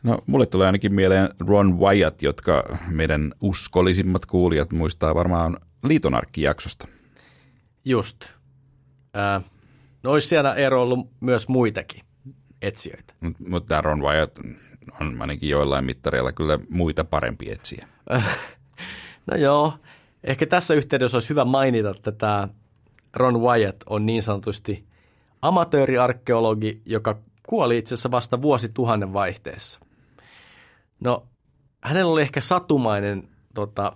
No, 0.03 0.19
mulle 0.27 0.45
tulee 0.45 0.65
ainakin 0.67 0.93
mieleen 0.93 1.29
Ron 1.39 1.79
Wyatt, 1.79 2.21
jotka 2.21 2.77
meidän 2.89 3.33
uskollisimmat 3.41 4.25
kuulijat 4.25 4.71
muistaa 4.71 5.15
varmaan 5.15 5.57
liitonarkki-jaksosta. 5.83 6.87
Just. 7.85 8.23
Äh, 9.17 9.43
no 10.03 10.11
olisi 10.11 10.27
siellä 10.27 10.55
ero 10.55 10.81
ollut 10.81 11.09
myös 11.19 11.47
muitakin 11.47 12.01
etsijöitä. 12.61 13.13
Mutta 13.21 13.43
mut 13.47 13.65
tämä 13.65 13.81
Ron 13.81 14.01
Wyatt, 14.01 14.39
on 15.01 15.21
ainakin 15.21 15.49
joillain 15.49 15.85
mittareilla 15.85 16.31
kyllä 16.31 16.59
muita 16.69 17.03
parempi 17.03 17.51
etsiä. 17.51 17.87
no 19.31 19.37
joo, 19.37 19.73
ehkä 20.23 20.45
tässä 20.45 20.73
yhteydessä 20.73 21.17
olisi 21.17 21.29
hyvä 21.29 21.45
mainita, 21.45 21.89
että 21.89 22.11
tämä 22.11 22.47
Ron 23.13 23.41
Wyatt 23.41 23.83
on 23.85 24.05
niin 24.05 24.23
sanotusti 24.23 24.85
amatööriarkeologi, 25.41 26.81
joka 26.85 27.19
kuoli 27.47 27.77
itse 27.77 27.93
asiassa 27.95 28.11
vasta 28.11 28.41
vuosituhannen 28.41 29.13
vaihteessa. 29.13 29.79
No, 30.99 31.27
hänellä 31.81 32.11
oli 32.11 32.21
ehkä 32.21 32.41
satumainen 32.41 33.27
tota, 33.53 33.91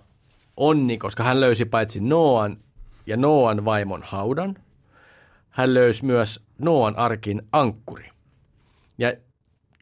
onni, 0.56 0.98
koska 0.98 1.22
hän 1.22 1.40
löysi 1.40 1.64
paitsi 1.64 2.00
Noan 2.00 2.56
ja 3.06 3.16
Noan 3.16 3.64
vaimon 3.64 4.02
haudan, 4.02 4.56
hän 5.50 5.74
löysi 5.74 6.04
myös 6.04 6.44
Noan 6.58 6.98
arkin 6.98 7.42
ankkuri. 7.52 8.10
Ja 8.98 9.12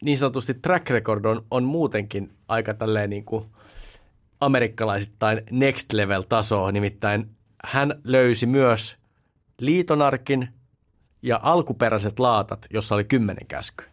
niin 0.03 0.17
sanotusti 0.17 0.53
track 0.53 0.89
record 0.89 1.25
on, 1.25 1.45
on 1.51 1.63
muutenkin 1.63 2.29
aika 2.47 2.73
tälleen 2.73 3.09
niin 3.09 3.25
kuin 3.25 3.45
amerikkalaisittain 4.41 5.41
next 5.51 5.93
level 5.93 6.21
tasoa, 6.21 6.71
nimittäin 6.71 7.29
hän 7.65 7.93
löysi 8.03 8.45
myös 8.45 8.97
liitonarkin 9.61 10.49
ja 11.21 11.39
alkuperäiset 11.43 12.19
laatat, 12.19 12.65
jossa 12.73 12.95
oli 12.95 13.03
kymmenen 13.03 13.47
käsky. 13.47 13.83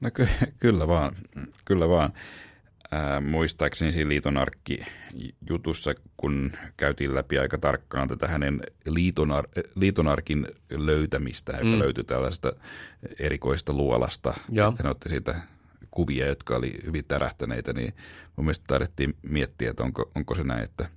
No 0.00 0.10
ky- 0.10 0.28
kyllä 0.58 0.88
vaan, 0.88 1.14
kyllä 1.64 1.88
vaan. 1.88 2.12
Ää, 2.92 3.20
muistaakseni 3.20 3.92
siinä 3.92 4.08
liitonarkki 4.08 4.84
jutussa, 5.50 5.94
kun 6.16 6.52
käytiin 6.76 7.14
läpi 7.14 7.38
aika 7.38 7.58
tarkkaan 7.58 8.08
tätä 8.08 8.26
hänen 8.26 8.60
liitonar- 8.88 9.70
liitonarkin 9.74 10.46
löytämistä, 10.70 11.52
joka 11.52 11.64
mm. 11.64 11.78
löytyi 11.78 12.04
tällaista 12.04 12.52
erikoista 13.18 13.72
luolasta. 13.72 14.34
Ja 14.48 14.70
sitten 14.70 14.86
otti 14.86 15.08
siitä 15.08 15.40
kuvia, 15.90 16.26
jotka 16.26 16.56
oli 16.56 16.72
hyvin 16.86 17.04
tärähtäneitä, 17.04 17.72
niin 17.72 17.94
mun 18.36 18.44
mielestä 18.44 18.64
taidettiin 18.66 19.16
miettiä, 19.22 19.70
että 19.70 19.82
onko, 19.82 20.10
onko 20.14 20.34
se 20.34 20.44
näin, 20.44 20.64
että 20.64 20.88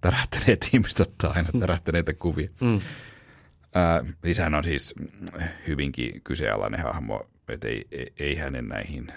tärähtäneet 0.00 0.68
ihmiset 0.72 1.00
ottaa 1.00 1.32
aina 1.32 1.48
tärähtäneitä 1.60 2.14
kuvia. 2.14 2.48
Mm. 2.60 2.80
Ää, 3.74 4.00
siis 4.24 4.38
hän 4.38 4.54
on 4.54 4.64
siis 4.64 4.94
hyvinkin 5.66 6.20
kyseenalainen 6.24 6.82
hahmo 6.82 7.26
että 7.54 7.68
ei, 7.68 7.86
ei, 7.90 8.12
ei 8.18 8.36
hänen 8.36 8.68
näihin 8.68 9.12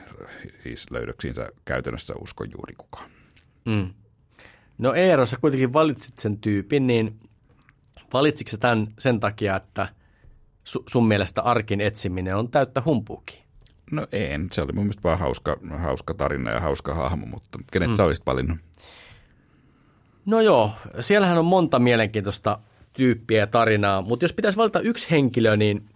siis 0.63 0.91
löydöksiinsä 0.91 1.49
käytännössä 1.65 2.13
usko 2.21 2.43
juuri 2.43 2.73
kukaan. 2.77 3.09
Mm. 3.65 3.93
No 4.77 4.93
Eero, 4.93 5.25
sä 5.25 5.37
kuitenkin 5.41 5.73
valitsit 5.73 6.19
sen 6.19 6.37
tyypin, 6.37 6.87
niin 6.87 7.19
valitsitko 8.13 8.57
tämän 8.57 8.87
sen 8.99 9.19
takia, 9.19 9.55
että 9.55 9.87
su, 10.63 10.83
sun 10.89 11.07
mielestä 11.07 11.41
arkin 11.41 11.81
etsiminen 11.81 12.35
on 12.35 12.49
täyttä 12.49 12.81
humpuukin? 12.85 13.39
No 13.91 14.07
en, 14.11 14.47
se 14.51 14.61
oli 14.61 14.71
mun 14.73 14.83
mielestä 14.83 15.03
vaan 15.03 15.19
hauska, 15.19 15.57
hauska 15.77 16.13
tarina 16.13 16.51
ja 16.51 16.59
hauska 16.59 16.93
hahmo, 16.93 17.25
mutta 17.25 17.59
kenet 17.71 17.89
mm. 17.89 17.95
sä 17.95 18.03
olisit 18.03 18.25
valinnut? 18.25 18.57
No 20.25 20.41
joo, 20.41 20.71
siellähän 20.99 21.37
on 21.37 21.45
monta 21.45 21.79
mielenkiintoista 21.79 22.59
tyyppiä 22.93 23.39
ja 23.39 23.47
tarinaa, 23.47 24.01
mutta 24.01 24.23
jos 24.23 24.33
pitäisi 24.33 24.57
valita 24.57 24.79
yksi 24.79 25.11
henkilö, 25.11 25.57
niin 25.57 25.89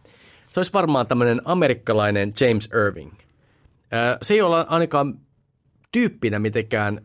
se 0.58 0.60
olisi 0.60 0.74
varmaan 0.74 1.08
tämmöinen 1.08 1.42
amerikkalainen 1.46 2.34
James 2.42 2.70
Irving. 2.88 3.12
Se 4.22 4.34
ei 4.34 4.42
ole 4.42 4.66
ainakaan 4.70 5.20
tyyppinä 5.92 6.40
mitenkään 6.40 7.02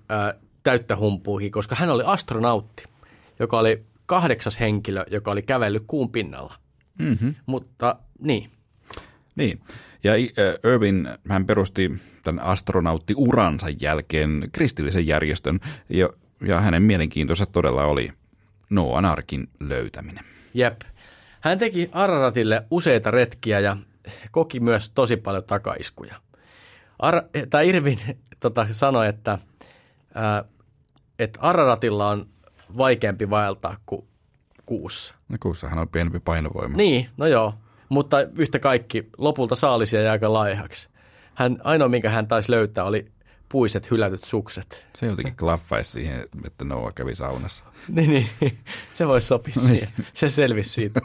täyttä 0.63 0.97
humpuihin, 0.97 1.51
koska 1.51 1.75
hän 1.75 1.91
oli 1.91 2.03
astronautti, 2.07 2.85
joka 3.39 3.59
oli 3.59 3.83
kahdeksas 4.07 4.61
henkilö, 4.61 5.05
joka 5.11 5.31
oli 5.31 5.43
kävellyt 5.43 5.83
kuun 5.87 6.13
pinnalla. 6.13 6.55
Mm-hmm. 6.99 7.35
Mutta 7.47 7.97
niin. 8.19 8.51
Niin. 9.37 9.61
Ja 10.05 10.13
äh, 10.13 10.73
Irvin, 10.75 11.09
hän 11.29 11.47
perusti 11.47 11.93
tämän 12.23 12.45
astronauttiuransa 12.45 13.67
jälkeen 13.81 14.49
kristillisen 14.53 15.07
järjestön, 15.07 15.61
ja, 15.89 16.09
ja 16.47 16.61
hänen 16.61 16.83
mielenkiintonsa 16.83 17.47
todella 17.47 17.85
oli 17.85 18.13
Noan 18.71 19.05
arkin 19.05 19.49
löytäminen. 19.61 20.25
Jep. 20.55 20.81
Hän 21.43 21.59
teki 21.59 21.91
Araratille 21.93 22.67
useita 22.71 23.11
retkiä 23.11 23.61
ja 23.61 23.77
koki 24.31 24.61
myös 24.61 24.91
tosi 24.91 25.17
paljon 25.17 25.45
takaiskuja. 25.45 26.15
Ar- 26.99 27.25
tai 27.51 27.69
Irvin 27.69 27.99
tota, 28.43 28.67
sanoi, 28.73 29.09
että, 29.09 29.39
ää, 30.15 30.45
että 31.19 31.41
Araratilla 31.41 32.09
on 32.09 32.27
vaikeampi 32.77 33.31
vaeltaa 33.31 33.77
kuin 33.87 34.05
kuussa. 34.67 35.15
No 35.29 35.37
kuussahan 35.41 35.79
on 35.79 35.89
pienempi 35.89 36.21
painovoima. 36.21 36.77
Niin, 36.77 37.09
no 37.17 37.27
joo. 37.27 37.55
Mutta 37.89 38.17
yhtä 38.37 38.59
kaikki, 38.59 39.09
lopulta 39.19 39.55
saalisia 39.55 40.01
jäi 40.01 40.11
aika 40.11 40.33
laihaksi. 40.33 40.89
Hän, 41.35 41.59
ainoa, 41.65 41.89
minkä 41.89 42.11
hän 42.11 42.29
taisi 42.29 42.51
löytää, 42.51 42.85
oli 42.85 43.12
puiset 43.53 43.91
hylätyt 43.91 44.25
sukset. 44.25 44.87
Se 44.97 45.07
jotenkin 45.07 45.37
klaffaisi 45.37 45.93
siihen, 45.93 46.25
että 46.47 46.65
Noah 46.65 46.95
kävi 46.95 47.15
saunassa. 47.15 47.65
niin, 47.89 48.11
niin, 48.11 48.59
se 48.95 49.09
voisi 49.09 49.27
sopia 49.27 49.55
siihen. 49.55 49.89
Se 50.15 50.29
selvisi 50.29 50.71
siitä. 50.71 51.01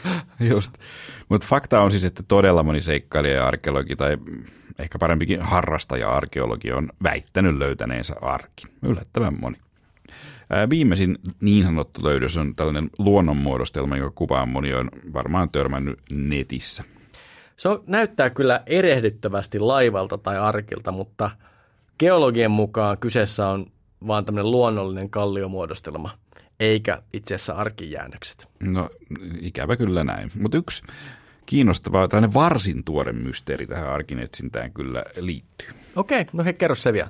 Just. 0.50 0.74
Mutta 1.28 1.46
fakta 1.46 1.80
on 1.80 1.90
siis, 1.90 2.04
että 2.04 2.22
todella 2.22 2.62
moni 2.62 2.82
seikkailija 2.82 3.34
ja 3.34 3.46
arkeologi 3.46 3.96
tai 3.96 4.18
ehkä 4.78 4.98
parempikin 4.98 5.42
harrastaja-arkeologi 5.42 6.72
on 6.72 6.88
väittänyt 7.02 7.58
löytäneensä 7.58 8.14
arki. 8.20 8.66
Yllättävän 8.82 9.40
moni. 9.40 9.56
Viimeisin 10.70 11.18
niin 11.40 11.64
sanottu 11.64 12.04
löydös 12.04 12.36
on 12.36 12.54
tällainen 12.56 12.90
luonnonmuodostelma, 12.98 13.96
joka 13.96 14.12
kuvaa 14.14 14.46
moni 14.46 14.74
on 14.74 14.88
varmaan 15.12 15.50
törmännyt 15.50 15.98
netissä. 16.12 16.84
Se 17.56 17.68
on, 17.68 17.82
näyttää 17.86 18.30
kyllä 18.30 18.62
erehdyttävästi 18.66 19.58
laivalta 19.58 20.18
tai 20.18 20.38
arkilta, 20.38 20.92
mutta 20.92 21.30
geologien 21.98 22.50
mukaan 22.50 22.98
kyseessä 22.98 23.48
on 23.48 23.66
vaan 24.06 24.24
tämmöinen 24.24 24.50
luonnollinen 24.50 25.10
kalliomuodostelma, 25.10 26.18
eikä 26.60 27.02
itse 27.12 27.34
asiassa 27.34 27.52
arkijäännökset. 27.52 28.48
No 28.62 28.90
ikävä 29.40 29.76
kyllä 29.76 30.04
näin. 30.04 30.30
Mutta 30.40 30.58
yksi 30.58 30.82
kiinnostava, 31.46 32.08
tällainen 32.08 32.34
varsin 32.34 32.84
tuore 32.84 33.12
mysteeri 33.12 33.66
tähän 33.66 33.90
arkinetsintään 33.90 34.72
kyllä 34.72 35.04
liittyy. 35.16 35.68
Okei, 35.96 36.26
no 36.32 36.44
he 36.44 36.52
kerro 36.52 36.74
se 36.74 36.92
vielä. 36.92 37.08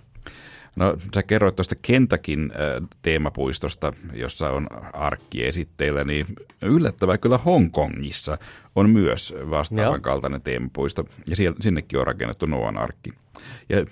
No 0.77 0.97
sä 1.15 1.23
kerroit 1.23 1.57
tuosta 1.57 1.75
Kentakin 1.83 2.53
äh, 2.53 2.89
teemapuistosta, 3.03 3.93
jossa 4.13 4.51
on 4.51 4.67
arkki 4.93 5.47
esitteillä, 5.47 6.05
niin 6.05 6.27
yllättävää 6.63 7.19
kyllä 7.19 7.39
Hongkongissa 7.39 8.39
on 8.77 8.91
myös 8.91 9.35
vastaavan 9.51 9.93
Joo. 9.93 10.01
kaltainen 10.01 10.43
teemapuisto, 10.43 11.05
ja 11.29 11.37
siellä, 11.37 11.57
sinnekin 11.61 12.01
on 12.01 12.07
rakennettu 12.07 12.47
Noan 12.47 12.77
arkki. 12.77 13.13
Ja 13.69 13.79
äh, 13.79 13.85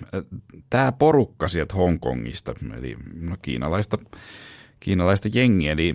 tämä 0.69 0.91
porukka 0.91 1.47
sieltä 1.47 1.75
Hongkongista, 1.75 2.53
eli 2.77 2.97
no, 3.21 3.35
kiinalaista, 3.41 3.97
kiinalaista 4.79 5.29
jengiä, 5.33 5.71
eli 5.71 5.93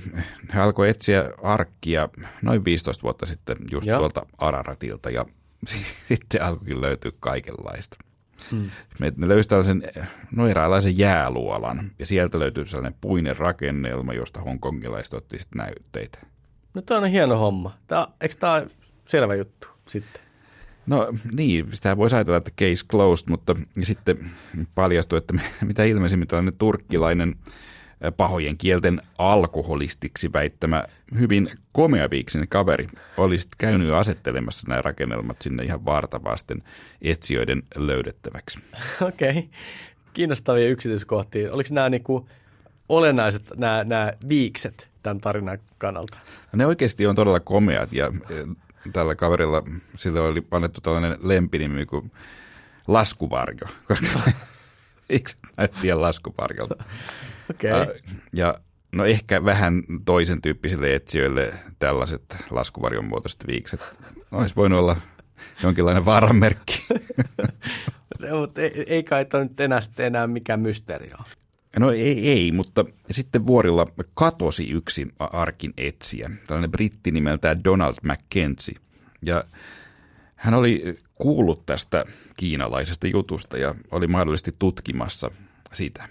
he 0.54 0.60
alkoi 0.60 0.88
etsiä 0.88 1.30
arkkia 1.42 2.08
noin 2.42 2.64
15 2.64 3.02
vuotta 3.02 3.26
sitten 3.26 3.56
just 3.70 3.86
Joo. 3.86 3.98
tuolta 3.98 4.26
Araratilta, 4.38 5.10
ja 5.10 5.24
sitten 6.08 6.42
alkoikin 6.42 6.80
löytyä 6.80 7.12
kaikenlaista. 7.20 7.96
Hmm. 8.50 8.70
Me, 9.00 9.12
ne 9.16 9.28
löysi 9.28 9.48
tällaisen 9.48 9.82
no 10.36 10.46
eräänlaisen 10.46 10.98
jääluolan 10.98 11.90
ja 11.98 12.06
sieltä 12.06 12.38
löytyi 12.38 12.68
sellainen 12.68 12.98
puinen 13.00 13.36
rakennelma, 13.36 14.14
josta 14.14 14.40
hongkongilaiset 14.40 15.14
otti 15.14 15.38
sitten 15.38 15.58
näytteitä. 15.58 16.18
No 16.74 16.82
tämä 16.82 17.00
on 17.00 17.06
hieno 17.06 17.38
homma. 17.38 17.78
Tämä, 17.86 18.08
eikö 18.20 18.34
tämä 18.40 18.52
ole 18.52 18.70
selvä 19.06 19.34
juttu 19.34 19.68
sitten? 19.88 20.22
No 20.86 21.08
niin, 21.32 21.68
sitä 21.72 21.96
voisi 21.96 22.16
ajatella, 22.16 22.36
että 22.38 22.50
case 22.50 22.86
closed, 22.90 23.28
mutta 23.28 23.54
sitten 23.82 24.30
paljastui, 24.74 25.18
että 25.18 25.34
mitä 25.66 25.84
ilmeisimmin 25.84 26.28
tällainen 26.28 26.56
turkkilainen 26.58 27.34
pahojen 28.16 28.58
kielten 28.58 29.02
alkoholistiksi 29.18 30.32
väittämä 30.32 30.84
hyvin 31.18 31.50
komeaviiksinen 31.72 32.48
kaveri 32.48 32.88
oli 33.16 33.38
sitten 33.38 33.58
käynyt 33.58 33.92
asettelemassa 33.92 34.68
nämä 34.68 34.82
rakennelmat 34.82 35.42
sinne 35.42 35.62
ihan 35.62 35.84
vaartavasten 35.84 36.62
etsijöiden 37.02 37.62
löydettäväksi. 37.76 38.58
Okei, 39.02 39.30
okay. 39.30 39.42
kiinnostavia 40.14 40.68
yksityiskohtia. 40.68 41.52
Oliko 41.52 41.68
nämä 41.72 41.88
niinku 41.88 42.28
olennaiset 42.88 43.42
nämä, 43.56 43.84
nämä 43.84 44.12
viikset 44.28 44.88
tämän 45.02 45.20
tarinan 45.20 45.58
kannalta? 45.78 46.16
Ne 46.52 46.66
oikeasti 46.66 47.06
on 47.06 47.14
todella 47.14 47.40
komeat 47.40 47.92
ja 47.92 48.12
tällä 48.92 49.14
kaverilla 49.14 49.62
sille 49.96 50.20
oli 50.20 50.46
annettu 50.50 50.80
tällainen 50.80 51.16
lempinimi 51.22 51.86
kuin 51.86 52.12
laskuvarjo, 52.88 53.66
koska 53.84 54.20
viikset 55.08 55.38
näytti 55.56 55.94
laskuvarjolta. 55.94 56.84
Okay. 57.50 57.94
Ja 58.32 58.60
no 58.92 59.04
ehkä 59.04 59.44
vähän 59.44 59.82
toisen 60.04 60.42
tyyppisille 60.42 60.94
etsijöille 60.94 61.54
tällaiset 61.78 62.36
laskuvarjon 62.50 63.04
muotoiset 63.04 63.44
viikset 63.46 63.80
olisi 64.32 64.56
voinut 64.56 64.78
olla 64.78 64.96
jonkinlainen 65.62 66.04
vaaranmerkki. 66.04 66.86
Mutta 68.40 68.60
ei, 68.60 68.84
ei 68.86 69.02
kai 69.02 69.24
tämä 69.24 69.44
nyt 69.44 69.60
enää, 69.60 69.80
enää 69.98 70.26
mikään 70.26 70.60
mysteeri 70.60 71.06
ole. 71.18 71.26
No 71.78 71.90
ei, 71.90 72.28
ei, 72.30 72.52
mutta 72.52 72.84
sitten 73.10 73.46
vuorilla 73.46 73.86
katosi 74.14 74.70
yksi 74.70 75.08
arkin 75.18 75.72
etsiä, 75.76 76.30
tällainen 76.46 76.70
britti 76.70 77.10
nimeltään 77.10 77.64
Donald 77.64 77.94
McKenzie. 78.02 78.74
Ja 79.22 79.44
hän 80.36 80.54
oli 80.54 80.98
kuullut 81.14 81.66
tästä 81.66 82.04
kiinalaisesta 82.36 83.06
jutusta 83.06 83.58
ja 83.58 83.74
oli 83.90 84.06
mahdollisesti 84.06 84.52
tutkimassa 84.58 85.30
sitä 85.72 86.08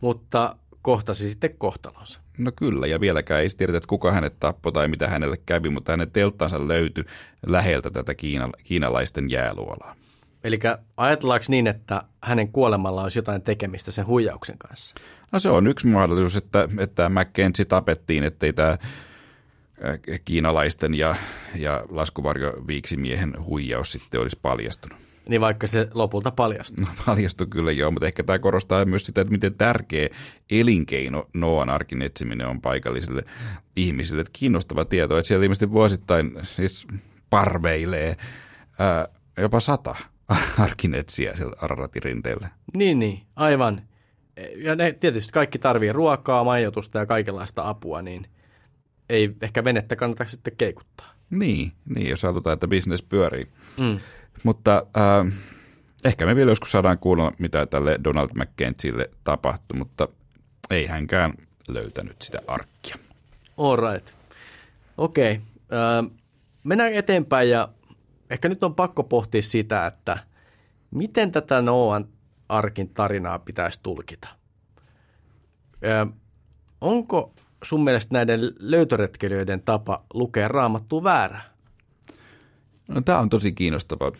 mutta 0.00 0.56
kohtasi 0.82 1.30
sitten 1.30 1.54
kohtalonsa. 1.58 2.20
No 2.38 2.52
kyllä, 2.56 2.86
ja 2.86 3.00
vieläkään 3.00 3.40
ei 3.40 3.48
tiedetä, 3.48 3.76
että 3.76 3.88
kuka 3.88 4.12
hänet 4.12 4.40
tappoi 4.40 4.72
tai 4.72 4.88
mitä 4.88 5.08
hänelle 5.08 5.36
kävi, 5.46 5.70
mutta 5.70 5.92
hänen 5.92 6.10
telttansa 6.10 6.68
löytyi 6.68 7.04
läheltä 7.46 7.90
tätä 7.90 8.14
kiina, 8.14 8.50
kiinalaisten 8.64 9.30
jääluolaa. 9.30 9.96
Eli 10.44 10.58
ajatellaanko 10.96 11.46
niin, 11.48 11.66
että 11.66 12.02
hänen 12.22 12.48
kuolemalla 12.48 13.02
olisi 13.02 13.18
jotain 13.18 13.42
tekemistä 13.42 13.90
sen 13.90 14.06
huijauksen 14.06 14.58
kanssa? 14.58 14.94
No 15.32 15.40
se 15.40 15.50
on 15.50 15.66
yksi 15.66 15.86
mahdollisuus, 15.86 16.36
että, 16.36 16.68
että 16.78 17.08
McKenzie 17.08 17.64
tapettiin, 17.64 18.24
ettei 18.24 18.52
tämä 18.52 18.70
äh, 18.70 18.78
kiinalaisten 20.24 20.94
ja, 20.94 21.16
ja 21.54 21.84
laskuvarjoviiksimiehen 21.88 23.34
huijaus 23.44 23.92
sitten 23.92 24.20
olisi 24.20 24.38
paljastunut. 24.42 25.05
Niin 25.28 25.40
vaikka 25.40 25.66
se 25.66 25.88
lopulta 25.94 26.30
paljastui. 26.30 26.84
No 26.84 26.90
paljastui 27.06 27.46
kyllä 27.46 27.72
joo, 27.72 27.90
mutta 27.90 28.06
ehkä 28.06 28.22
tämä 28.22 28.38
korostaa 28.38 28.84
myös 28.84 29.06
sitä, 29.06 29.20
että 29.20 29.32
miten 29.32 29.54
tärkeä 29.54 30.08
elinkeino 30.50 31.28
Noan 31.34 31.70
arkin 31.70 32.02
etsiminen 32.02 32.46
on 32.46 32.60
paikallisille 32.60 33.22
ihmisille. 33.76 34.20
Että 34.20 34.38
kiinnostava 34.38 34.84
tieto, 34.84 35.18
että 35.18 35.28
siellä 35.28 35.44
ilmeisesti 35.44 35.70
vuosittain 35.70 36.32
siis 36.42 36.86
parveilee 37.30 38.16
ää, 38.78 39.08
jopa 39.38 39.60
sata 39.60 39.94
arkinetsiä 40.58 41.36
siellä 41.36 41.56
Araratin 41.60 42.02
rinteellä. 42.02 42.48
Niin, 42.74 42.98
niin, 42.98 43.22
aivan. 43.36 43.82
Ja 44.56 44.76
ne 44.76 44.92
tietysti 44.92 45.32
kaikki 45.32 45.58
tarvii 45.58 45.92
ruokaa, 45.92 46.44
majoitusta 46.44 46.98
ja 46.98 47.06
kaikenlaista 47.06 47.68
apua, 47.68 48.02
niin 48.02 48.26
ei 49.08 49.36
ehkä 49.42 49.64
venettä 49.64 49.96
kannata 49.96 50.24
sitten 50.24 50.56
keikuttaa. 50.58 51.06
Niin, 51.30 51.72
niin 51.94 52.08
jos 52.08 52.22
halutaan, 52.22 52.54
että 52.54 52.68
bisnes 52.68 53.02
pyörii. 53.02 53.46
Mm. 53.80 54.00
Mutta 54.42 54.86
äh, 54.96 55.32
ehkä 56.04 56.26
me 56.26 56.36
vielä 56.36 56.50
joskus 56.50 56.72
saadaan 56.72 56.98
kuulla, 56.98 57.32
mitä 57.38 57.66
tälle 57.66 57.98
Donald 58.04 58.28
McKenzielle 58.34 59.10
tapahtui, 59.24 59.78
mutta 59.78 60.08
ei 60.70 60.86
hänkään 60.86 61.32
löytänyt 61.68 62.22
sitä 62.22 62.38
arkkia. 62.46 62.96
All 63.56 63.76
right. 63.76 64.16
Okei. 64.98 65.32
Okay. 65.32 65.44
Äh, 65.78 66.10
mennään 66.64 66.92
eteenpäin 66.92 67.50
ja 67.50 67.68
ehkä 68.30 68.48
nyt 68.48 68.64
on 68.64 68.74
pakko 68.74 69.02
pohtia 69.02 69.42
sitä, 69.42 69.86
että 69.86 70.18
miten 70.90 71.32
tätä 71.32 71.62
Noan 71.62 72.04
arkin 72.48 72.88
tarinaa 72.88 73.38
pitäisi 73.38 73.80
tulkita. 73.82 74.28
Äh, 75.84 76.08
onko 76.80 77.34
sun 77.64 77.84
mielestä 77.84 78.14
näiden 78.14 78.40
löytöretkelijöiden 78.58 79.62
tapa 79.62 80.04
lukea 80.14 80.48
raamattua 80.48 81.02
väärä? 81.02 81.40
No, 82.88 83.00
tämä 83.00 83.18
on 83.18 83.28
tosi 83.28 83.52
kiinnostava 83.52 84.12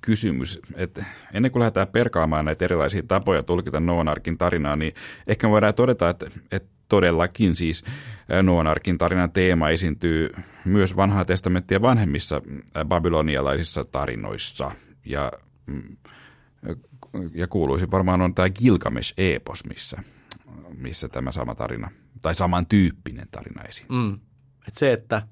kysymys. 0.00 0.60
Että 0.74 1.04
ennen 1.32 1.52
kuin 1.52 1.60
lähdetään 1.60 1.88
perkaamaan 1.88 2.44
näitä 2.44 2.64
erilaisia 2.64 3.02
tapoja 3.08 3.42
tulkita 3.42 3.80
Noonarkin 3.80 4.38
tarinaa, 4.38 4.76
niin 4.76 4.94
ehkä 5.26 5.50
voidaan 5.50 5.74
todeta, 5.74 6.08
että, 6.08 6.26
että 6.50 6.68
todellakin 6.88 7.56
siis 7.56 7.84
Noonarkin 8.42 8.98
tarinan 8.98 9.32
teema 9.32 9.68
esiintyy 9.68 10.30
myös 10.64 10.96
vanhaa 10.96 11.24
testamenttia 11.24 11.82
vanhemmissa 11.82 12.42
babylonialaisissa 12.84 13.84
tarinoissa. 13.84 14.70
Ja, 15.04 15.32
mm, 15.66 15.96
ja 17.34 17.48
kuuluisin 17.48 17.90
varmaan 17.90 18.20
on 18.20 18.34
tämä 18.34 18.48
Gilgamesh-epos, 18.50 19.64
missä 19.68 20.02
missä 20.78 21.08
tämä 21.08 21.32
sama 21.32 21.54
tarina, 21.54 21.90
tai 22.22 22.34
samantyyppinen 22.34 23.26
tarina 23.30 23.62
esiin. 23.62 23.86
Mm. 23.92 24.18
Et 24.68 24.74
se, 24.74 24.92
että 24.92 25.22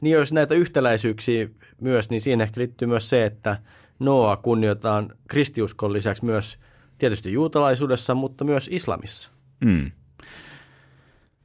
niin 0.00 0.14
jos 0.14 0.32
näitä 0.32 0.54
yhtäläisyyksiä 0.54 1.48
myös, 1.80 2.10
niin 2.10 2.20
siihen 2.20 2.40
ehkä 2.40 2.60
liittyy 2.60 2.88
myös 2.88 3.10
se, 3.10 3.24
että 3.24 3.58
Noa 3.98 4.36
kunnioitetaan 4.36 5.12
kristiuskon 5.28 5.92
lisäksi 5.92 6.24
myös 6.24 6.58
tietysti 6.98 7.32
juutalaisuudessa, 7.32 8.14
mutta 8.14 8.44
myös 8.44 8.68
islamissa. 8.72 9.30
Mm. 9.64 9.90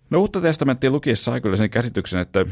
No 0.10 0.20
uutta 0.20 0.42
testamenttia 0.42 0.92
lukiessa 0.92 1.32
sai 1.32 1.42
kyllä 1.42 1.58
sen 1.58 1.70
käsityksen, 1.70 2.22
että, 2.22 2.46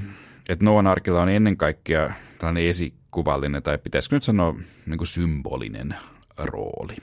että 0.50 0.66
Noan 0.66 0.88
arkilla 0.88 1.22
on 1.22 1.30
ennen 1.30 1.58
kaikkea 1.58 2.14
tällainen 2.40 2.70
esikuvallinen, 2.70 3.64
tai 3.64 3.78
pitäisikö 3.78 4.16
nyt 4.16 4.24
sanoa 4.24 4.56
niin 4.86 4.98
kuin 4.98 5.08
symbolinen 5.08 5.96
rooli. 6.38 6.96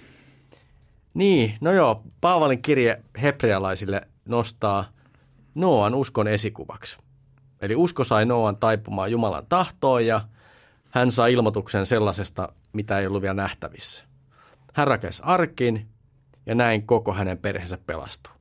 Niin, 1.14 1.54
no 1.60 1.72
joo, 1.72 2.02
Paavalin 2.20 2.62
kirje 2.62 3.02
hebrealaisille 3.22 4.00
nostaa 4.24 4.84
Noan 5.54 5.94
uskon 5.94 6.28
esikuvaksi. 6.28 6.98
Eli 7.60 7.76
usko 7.76 8.04
sai 8.04 8.26
Noan 8.26 8.56
taipumaan 8.60 9.10
Jumalan 9.10 9.46
tahtoon 9.48 10.06
ja 10.06 10.20
hän 10.90 11.12
saa 11.12 11.26
ilmoituksen 11.26 11.86
sellaisesta, 11.86 12.52
mitä 12.72 12.98
ei 12.98 13.06
ollut 13.06 13.22
vielä 13.22 13.34
nähtävissä. 13.34 14.04
Hän 14.74 14.86
rakensi 14.86 15.22
arkin 15.26 15.88
ja 16.46 16.54
näin 16.54 16.86
koko 16.86 17.12
hänen 17.12 17.38
perheensä 17.38 17.78
pelastuu. 17.86 18.32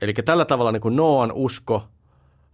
Eli 0.00 0.14
tällä 0.14 0.44
tavalla 0.44 0.72
niin 0.72 0.80
kuin 0.80 0.96
Noan 0.96 1.32
usko 1.32 1.88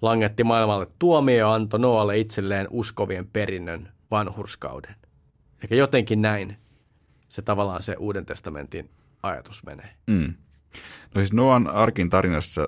langetti 0.03 0.45
maailmalle 0.45 0.87
tuomio 0.99 1.37
ja 1.37 1.55
antoi 1.55 1.81
Noalle 1.81 2.19
itselleen 2.19 2.67
uskovien 2.71 3.27
perinnön 3.27 3.93
vanhurskauden. 4.11 4.95
Eli 5.71 5.79
jotenkin 5.79 6.23
näin 6.23 6.57
se 7.29 7.43
tavallaan 7.43 7.83
se 7.83 7.97
Uuden 7.99 8.27
testamentin 8.27 8.91
ajatus 9.23 9.63
menee. 9.67 9.91
Mm. 10.07 10.35
No 11.15 11.19
siis 11.19 11.33
Noan 11.33 11.71
arkin 11.71 12.11
tarinassa 12.11 12.67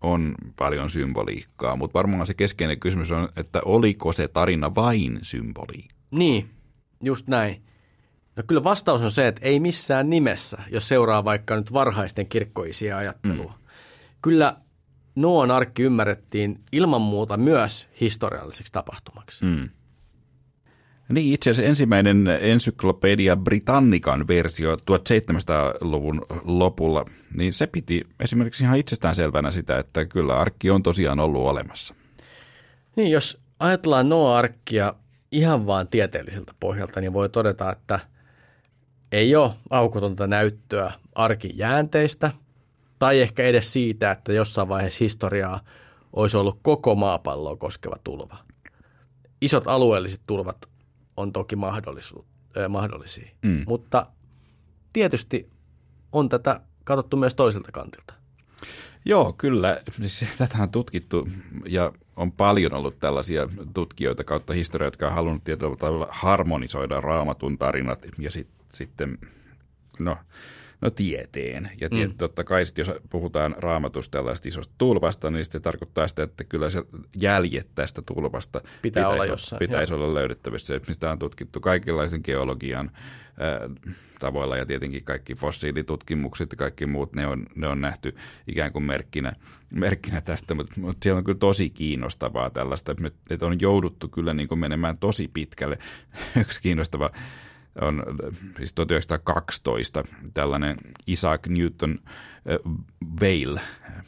on 0.00 0.34
paljon 0.56 0.90
symboliikkaa, 0.90 1.76
mutta 1.76 1.94
varmaan 1.94 2.26
se 2.26 2.34
keskeinen 2.34 2.80
kysymys 2.80 3.10
on, 3.10 3.28
että 3.36 3.60
oliko 3.64 4.12
se 4.12 4.28
tarina 4.28 4.74
vain 4.74 5.18
symboliikkaa? 5.22 5.98
Niin, 6.10 6.50
just 7.02 7.26
näin. 7.26 7.62
No 8.36 8.42
kyllä 8.46 8.64
vastaus 8.64 9.02
on 9.02 9.10
se, 9.10 9.28
että 9.28 9.40
ei 9.44 9.60
missään 9.60 10.10
nimessä, 10.10 10.58
jos 10.70 10.88
seuraa 10.88 11.24
vaikka 11.24 11.56
nyt 11.56 11.72
varhaisten 11.72 12.26
kirkkoisia 12.26 12.98
ajattelua. 12.98 13.52
Mm. 13.52 13.66
Kyllä 14.22 14.56
Noan 15.14 15.50
arkki 15.50 15.82
ymmärrettiin 15.82 16.60
ilman 16.72 17.00
muuta 17.00 17.36
myös 17.36 17.88
historialliseksi 18.00 18.72
tapahtumaksi. 18.72 19.44
Mm. 19.44 19.68
Niin, 21.10 21.34
itse 21.34 21.50
asiassa 21.50 21.68
ensimmäinen 21.68 22.28
ensyklopedia 22.40 23.36
Britannikan 23.36 24.28
versio 24.28 24.74
1700-luvun 24.74 26.26
lopulla, 26.44 27.04
niin 27.36 27.52
se 27.52 27.66
piti 27.66 28.06
esimerkiksi 28.20 28.64
ihan 28.64 28.78
itsestäänselvänä 28.78 29.50
sitä, 29.50 29.78
että 29.78 30.04
kyllä 30.04 30.38
arkki 30.38 30.70
on 30.70 30.82
tosiaan 30.82 31.20
ollut 31.20 31.46
olemassa. 31.46 31.94
Niin, 32.96 33.10
jos 33.10 33.38
ajatellaan 33.58 34.08
Noa-arkkia 34.08 34.94
ihan 35.32 35.66
vaan 35.66 35.88
tieteelliseltä 35.88 36.54
pohjalta, 36.60 37.00
niin 37.00 37.12
voi 37.12 37.28
todeta, 37.28 37.72
että 37.72 38.00
ei 39.12 39.36
ole 39.36 39.50
aukotonta 39.70 40.26
näyttöä 40.26 40.92
arkin 41.14 41.58
jäänteistä, 41.58 42.30
tai 42.98 43.20
ehkä 43.20 43.42
edes 43.42 43.72
siitä, 43.72 44.10
että 44.10 44.32
jossain 44.32 44.68
vaiheessa 44.68 45.04
historiaa 45.04 45.60
olisi 46.12 46.36
ollut 46.36 46.58
koko 46.62 46.94
maapalloa 46.94 47.56
koskeva 47.56 47.96
tulva. 48.04 48.36
Isot 49.40 49.66
alueelliset 49.66 50.20
tulvat 50.26 50.56
on 51.16 51.32
toki 51.32 51.56
mahdollisu, 51.56 52.26
äh, 52.58 52.68
mahdollisia. 52.68 53.30
Mm. 53.42 53.64
Mutta 53.66 54.06
tietysti 54.92 55.50
on 56.12 56.28
tätä 56.28 56.60
katsottu 56.84 57.16
myös 57.16 57.34
toiselta 57.34 57.72
kantilta. 57.72 58.14
Joo, 59.04 59.32
kyllä. 59.32 59.80
Siis 59.90 60.24
tätä 60.38 60.62
on 60.62 60.70
tutkittu 60.70 61.28
ja 61.68 61.92
on 62.16 62.32
paljon 62.32 62.74
ollut 62.74 62.98
tällaisia 62.98 63.48
tutkijoita 63.74 64.24
kautta 64.24 64.52
historiaa, 64.52 64.86
jotka 64.86 65.06
on 65.06 65.14
halunnut 65.14 65.44
tietyllä 65.44 65.76
tavalla 65.76 66.08
harmonisoida 66.10 67.00
raamatun 67.00 67.58
tarinat 67.58 68.06
ja 68.18 68.30
sit, 68.30 68.48
sitten, 68.72 69.18
no 70.00 70.16
No 70.80 70.90
tieteen. 70.90 71.70
Ja 71.80 71.90
tie, 71.90 72.06
mm. 72.06 72.14
totta 72.14 72.44
kai 72.44 72.66
sit, 72.66 72.78
jos 72.78 72.90
puhutaan 73.10 73.54
raamatusta 73.58 74.18
tällaista 74.18 74.48
isosta 74.48 74.74
tulvasta, 74.78 75.30
niin 75.30 75.44
se 75.44 75.60
tarkoittaa 75.60 76.08
sitä, 76.08 76.22
että 76.22 76.44
kyllä 76.44 76.70
se 76.70 76.82
jäljet 77.20 77.68
tästä 77.74 78.02
tulvasta 78.02 78.60
Pitää 78.60 78.72
pitäisi, 78.82 79.08
olla 79.08 79.24
jossain, 79.24 79.58
pitäisi 79.58 79.94
olla 79.94 80.14
löydettävissä. 80.14 80.80
Sitä 80.92 81.10
on 81.10 81.18
tutkittu 81.18 81.60
kaikenlaisen 81.60 82.20
geologian 82.24 82.90
äh, 82.94 83.90
tavoilla 84.20 84.56
ja 84.56 84.66
tietenkin 84.66 85.04
kaikki 85.04 85.34
fossiilitutkimukset 85.34 86.52
ja 86.52 86.56
kaikki 86.56 86.86
muut, 86.86 87.12
ne 87.12 87.26
on, 87.26 87.46
ne 87.54 87.66
on 87.66 87.80
nähty 87.80 88.16
ikään 88.46 88.72
kuin 88.72 88.84
merkkinä, 88.84 89.32
merkkinä 89.70 90.20
tästä, 90.20 90.54
mutta, 90.54 90.80
mutta 90.80 90.98
siellä 91.02 91.18
on 91.18 91.24
kyllä 91.24 91.38
tosi 91.38 91.70
kiinnostavaa 91.70 92.50
tällaista, 92.50 92.94
että 93.30 93.46
on 93.46 93.60
jouduttu 93.60 94.08
kyllä 94.08 94.34
niin 94.34 94.48
kuin 94.48 94.58
menemään 94.58 94.98
tosi 94.98 95.28
pitkälle. 95.28 95.78
Yksi 96.40 96.62
kiinnostava 96.62 97.10
on 97.80 98.02
siis 98.56 98.74
1912 98.74 100.04
tällainen 100.32 100.76
Isaac 101.06 101.46
Newton 101.46 101.98
Veil, 103.20 103.58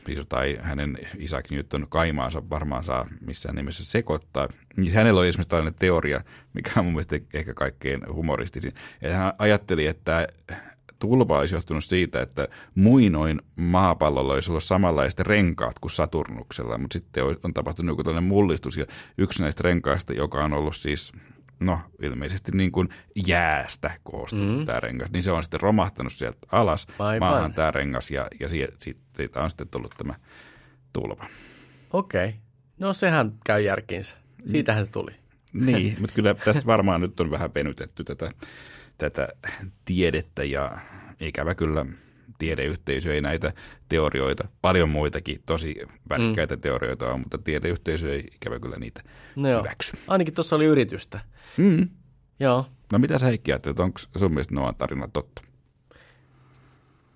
siis 0.04 0.18
tai 0.28 0.58
hänen 0.60 0.98
Isaac 1.18 1.50
Newton 1.50 1.86
kaimaansa 1.88 2.50
varmaan 2.50 2.84
saa 2.84 3.06
missään 3.20 3.54
nimessä 3.54 3.84
sekoittaa. 3.84 4.48
Niin 4.76 4.92
hänellä 4.92 5.20
oli 5.20 5.28
esimerkiksi 5.28 5.48
tällainen 5.48 5.78
teoria, 5.78 6.24
mikä 6.54 6.70
on 6.76 6.84
mun 6.84 6.94
mielestä 6.94 7.16
ehkä 7.34 7.54
kaikkein 7.54 8.00
humoristisin. 8.12 8.72
Ja 9.00 9.16
hän 9.16 9.32
ajatteli, 9.38 9.86
että 9.86 10.28
tulva 10.98 11.38
olisi 11.38 11.54
johtunut 11.54 11.84
siitä, 11.84 12.22
että 12.22 12.48
muinoin 12.74 13.40
maapallolla 13.56 14.34
olisi 14.34 14.50
ollut 14.50 14.64
samanlaiset 14.64 15.20
renkaat 15.20 15.78
kuin 15.78 15.90
Saturnuksella, 15.90 16.78
mutta 16.78 16.92
sitten 16.92 17.24
on 17.24 17.54
tapahtunut 17.54 17.92
joku 17.92 18.04
tällainen 18.04 18.28
mullistus 18.28 18.76
ja 18.76 18.86
yksi 19.18 19.42
näistä 19.42 19.62
renkaista, 19.64 20.12
joka 20.12 20.44
on 20.44 20.52
ollut 20.52 20.76
siis 20.76 21.12
no 21.66 21.80
ilmeisesti 22.02 22.52
niin 22.54 22.72
kuin 22.72 22.88
jäästä 23.26 23.90
koostunut 24.02 24.58
mm. 24.58 24.66
tämä 24.66 24.80
rengas, 24.80 25.10
niin 25.12 25.22
se 25.22 25.32
on 25.32 25.42
sitten 25.42 25.60
romahtanut 25.60 26.12
sieltä 26.12 26.38
alas 26.52 26.86
Aivan. 26.98 27.28
maahan 27.28 27.54
tämä 27.54 27.70
rengas 27.70 28.10
ja, 28.10 28.26
ja 28.40 28.48
siitä, 28.48 28.76
siitä 29.16 29.42
on 29.42 29.50
sitten 29.50 29.68
tullut 29.68 29.94
tämä 29.98 30.14
tulva. 30.92 31.26
Okei, 31.92 32.28
okay. 32.28 32.40
no 32.78 32.92
sehän 32.92 33.32
käy 33.46 33.60
järkiinsä. 33.60 34.16
Siitähän 34.46 34.84
se 34.84 34.90
tuli. 34.90 35.12
Niin, 35.52 35.96
mutta 36.00 36.14
kyllä 36.14 36.34
tästä 36.34 36.66
varmaan 36.66 37.00
nyt 37.00 37.20
on 37.20 37.30
vähän 37.30 37.54
venytetty 37.54 38.04
tätä, 38.04 38.30
tätä 38.98 39.28
tiedettä 39.84 40.44
ja 40.44 40.78
ikävä 41.20 41.54
kyllä 41.54 41.86
tiedeyhteisö 42.42 43.14
ei 43.14 43.20
näitä 43.20 43.52
teorioita, 43.88 44.48
paljon 44.62 44.88
muitakin 44.88 45.42
tosi 45.46 45.76
värikkäitä 46.08 46.56
mm. 46.56 46.60
teorioita 46.60 47.12
on, 47.12 47.20
mutta 47.20 47.38
tiedeyhteisö 47.38 48.12
ei 48.12 48.28
ikävä 48.34 48.58
kyllä 48.58 48.76
niitä 48.76 49.02
no 49.36 49.48
joo. 49.48 49.62
hyväksy. 49.62 49.92
Ainakin 50.08 50.34
tuossa 50.34 50.56
oli 50.56 50.64
yritystä. 50.64 51.20
Mm. 51.56 51.88
Joo. 52.40 52.66
No 52.92 52.98
mitä 52.98 53.18
sä 53.18 53.26
Heikki 53.26 53.52
ajattelet, 53.52 53.80
onko 53.80 53.98
sun 54.18 54.30
mielestä 54.30 54.54
Noan 54.54 54.74
tarina 54.74 55.08
totta? 55.12 55.42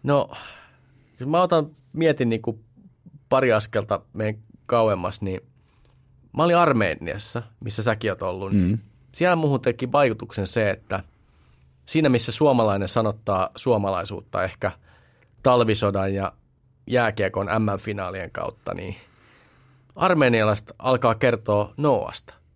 No, 0.02 0.30
jos 1.20 1.28
mä 1.28 1.42
otan, 1.42 1.70
mietin 1.92 2.28
niin 2.28 2.42
kuin 2.42 2.64
pari 3.28 3.52
askelta 3.52 4.00
meidän 4.12 4.42
kauemmas, 4.66 5.22
niin 5.22 5.40
mä 6.36 6.44
olin 6.44 6.56
Armeeniassa, 6.56 7.42
missä 7.60 7.82
säkin 7.82 8.10
oot 8.10 8.22
ollut. 8.22 8.52
Mm. 8.52 8.78
Siellä 9.12 9.36
muuhun 9.36 9.60
teki 9.60 9.92
vaikutuksen 9.92 10.46
se, 10.46 10.70
että 10.70 11.02
siinä 11.86 12.08
missä 12.08 12.32
suomalainen 12.32 12.88
sanottaa 12.88 13.50
suomalaisuutta 13.56 14.44
ehkä 14.44 14.72
talvisodan 15.42 16.14
ja 16.14 16.32
jääkiekon 16.86 17.46
M-finaalien 17.46 18.30
kautta, 18.30 18.74
niin 18.74 18.96
armeenialaiset 19.96 20.72
alkaa 20.78 21.14
kertoa 21.14 21.74
Noasta– 21.76 22.34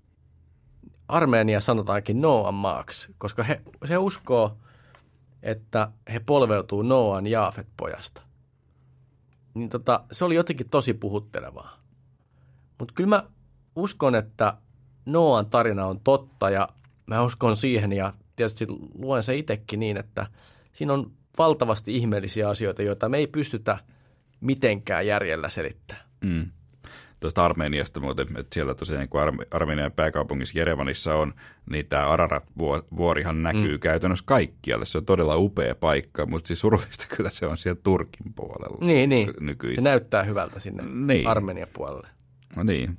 Armeenia 1.10 1.60
sanotaankin 1.60 2.20
Noan 2.20 2.54
maaksi, 2.54 3.14
koska 3.18 3.42
he, 3.42 3.60
he 3.88 3.98
uskoo, 3.98 4.56
että 5.42 5.90
he 6.12 6.20
polveutuu 6.20 6.82
Noan 6.82 7.26
Jaafet-pojasta. 7.26 8.22
Niin 9.54 9.68
tota, 9.68 10.04
se 10.12 10.24
oli 10.24 10.34
jotenkin 10.34 10.68
tosi 10.68 10.94
puhuttelevaa. 10.94 11.76
Mutta 12.78 12.94
kyllä 12.94 13.08
mä 13.08 13.24
uskon, 13.76 14.14
että 14.14 14.56
Noan 15.06 15.46
tarina 15.46 15.86
on 15.86 16.00
totta 16.00 16.50
ja 16.50 16.68
mä 17.06 17.22
uskon 17.22 17.56
siihen 17.56 17.92
ja 17.92 18.12
tietysti 18.36 18.66
luen 18.94 19.22
se 19.22 19.36
itsekin 19.36 19.80
niin, 19.80 19.96
että 19.96 20.26
siinä 20.72 20.92
on 20.92 21.12
valtavasti 21.38 21.96
ihmeellisiä 21.96 22.48
asioita, 22.48 22.82
joita 22.82 23.08
me 23.08 23.18
ei 23.18 23.26
pystytä 23.26 23.78
mitenkään 24.40 25.06
järjellä 25.06 25.48
selittämään. 25.48 26.06
Mm 26.24 26.50
tuosta 27.20 27.44
Armeniasta 27.44 28.00
muuten, 28.00 28.26
että 28.36 28.54
siellä 28.54 28.74
tosiaan 28.74 29.08
kun 29.08 29.20
Ar- 29.20 29.46
Armenian 29.50 29.92
pääkaupungissa 29.92 30.58
Jerevanissa 30.58 31.14
on, 31.14 31.34
niin 31.70 31.86
tämä 31.86 32.08
Ararat-vuorihan 32.08 33.42
näkyy 33.42 33.76
mm. 33.76 33.80
käytännössä 33.80 34.24
kaikkialle. 34.26 34.84
Se 34.84 34.98
on 34.98 35.04
todella 35.04 35.36
upea 35.36 35.74
paikka, 35.74 36.26
mutta 36.26 36.48
siis 36.48 36.60
surullista 36.60 37.06
kyllä 37.16 37.30
se 37.30 37.46
on 37.46 37.58
siellä 37.58 37.80
Turkin 37.82 38.34
puolella 38.34 38.86
Niin, 38.86 39.08
niin. 39.08 39.30
Nykyisin. 39.40 39.76
Se 39.76 39.82
näyttää 39.82 40.22
hyvältä 40.22 40.60
sinne 40.60 40.82
niin. 40.82 41.26
Armenian 41.26 41.68
puolelle. 41.72 42.08
No 42.56 42.62
niin. 42.62 42.98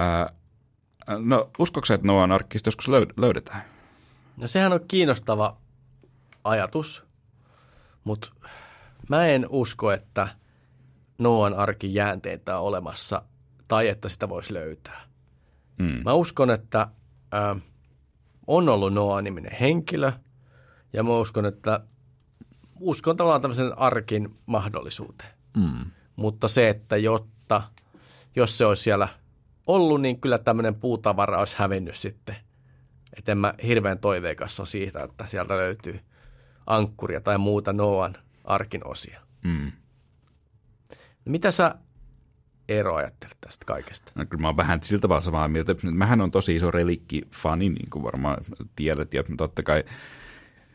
Äh, 0.00 0.34
no 1.18 1.50
uskoksa, 1.58 1.94
että 1.94 2.06
Noan 2.06 2.32
arkkista 2.32 2.68
joskus 2.68 2.88
löydetään? 3.16 3.64
No 4.36 4.46
sehän 4.46 4.72
on 4.72 4.80
kiinnostava 4.88 5.56
ajatus, 6.44 7.07
mutta 8.08 8.28
mä 9.08 9.26
en 9.26 9.46
usko, 9.48 9.92
että 9.92 10.28
Noan 11.18 11.54
arkin 11.54 11.94
jäänteitä 11.94 12.58
on 12.58 12.66
olemassa 12.66 13.22
tai 13.68 13.88
että 13.88 14.08
sitä 14.08 14.28
voisi 14.28 14.54
löytää. 14.54 15.00
Mm. 15.78 16.00
Mä 16.04 16.12
uskon, 16.12 16.50
että 16.50 16.80
äh, 17.34 17.62
on 18.46 18.68
ollut 18.68 18.94
Noa-niminen 18.94 19.52
henkilö 19.60 20.12
ja 20.92 21.02
mä 21.02 21.18
uskon, 21.18 21.46
että 21.46 21.80
uskon 22.80 23.16
tavallaan 23.16 23.40
tämmöisen 23.40 23.78
arkin 23.78 24.38
mahdollisuuteen. 24.46 25.30
Mm. 25.56 25.90
Mutta 26.16 26.48
se, 26.48 26.68
että 26.68 26.96
jotta, 26.96 27.62
jos 28.36 28.58
se 28.58 28.66
olisi 28.66 28.82
siellä 28.82 29.08
ollut, 29.66 30.00
niin 30.00 30.20
kyllä 30.20 30.38
tämmöinen 30.38 30.74
puutavara 30.74 31.38
olisi 31.38 31.56
hävinnyt 31.58 31.96
sitten. 31.96 32.36
Että 33.16 33.32
en 33.32 33.38
mä 33.38 33.54
hirveän 33.62 33.98
toiveikas 33.98 34.60
ole 34.60 34.66
siitä, 34.66 35.02
että 35.02 35.26
sieltä 35.26 35.56
löytyy 35.56 36.00
ankkuria 36.68 37.20
tai 37.20 37.38
muuta 37.38 37.72
Noan 37.72 38.14
arkin 38.44 38.86
osia. 38.86 39.20
Mm. 39.44 39.72
Mitä 41.24 41.50
sä 41.50 41.74
Eero 42.68 42.94
ajattelet 42.94 43.36
tästä 43.40 43.64
kaikesta? 43.64 44.12
No, 44.14 44.26
kyllä 44.26 44.40
mä 44.40 44.48
oon 44.48 44.56
vähän 44.56 44.82
siltä 44.82 45.02
tavalla 45.02 45.20
samaa 45.20 45.48
mieltä. 45.48 45.74
Mähän 45.92 46.20
on 46.20 46.30
tosi 46.30 46.56
iso 46.56 46.70
relikkifani, 46.70 47.68
niin 47.68 47.90
kuin 47.90 48.02
varmaan 48.02 48.44
tiedät. 48.76 49.14
Ja 49.14 49.24
totta 49.36 49.62
kai 49.62 49.84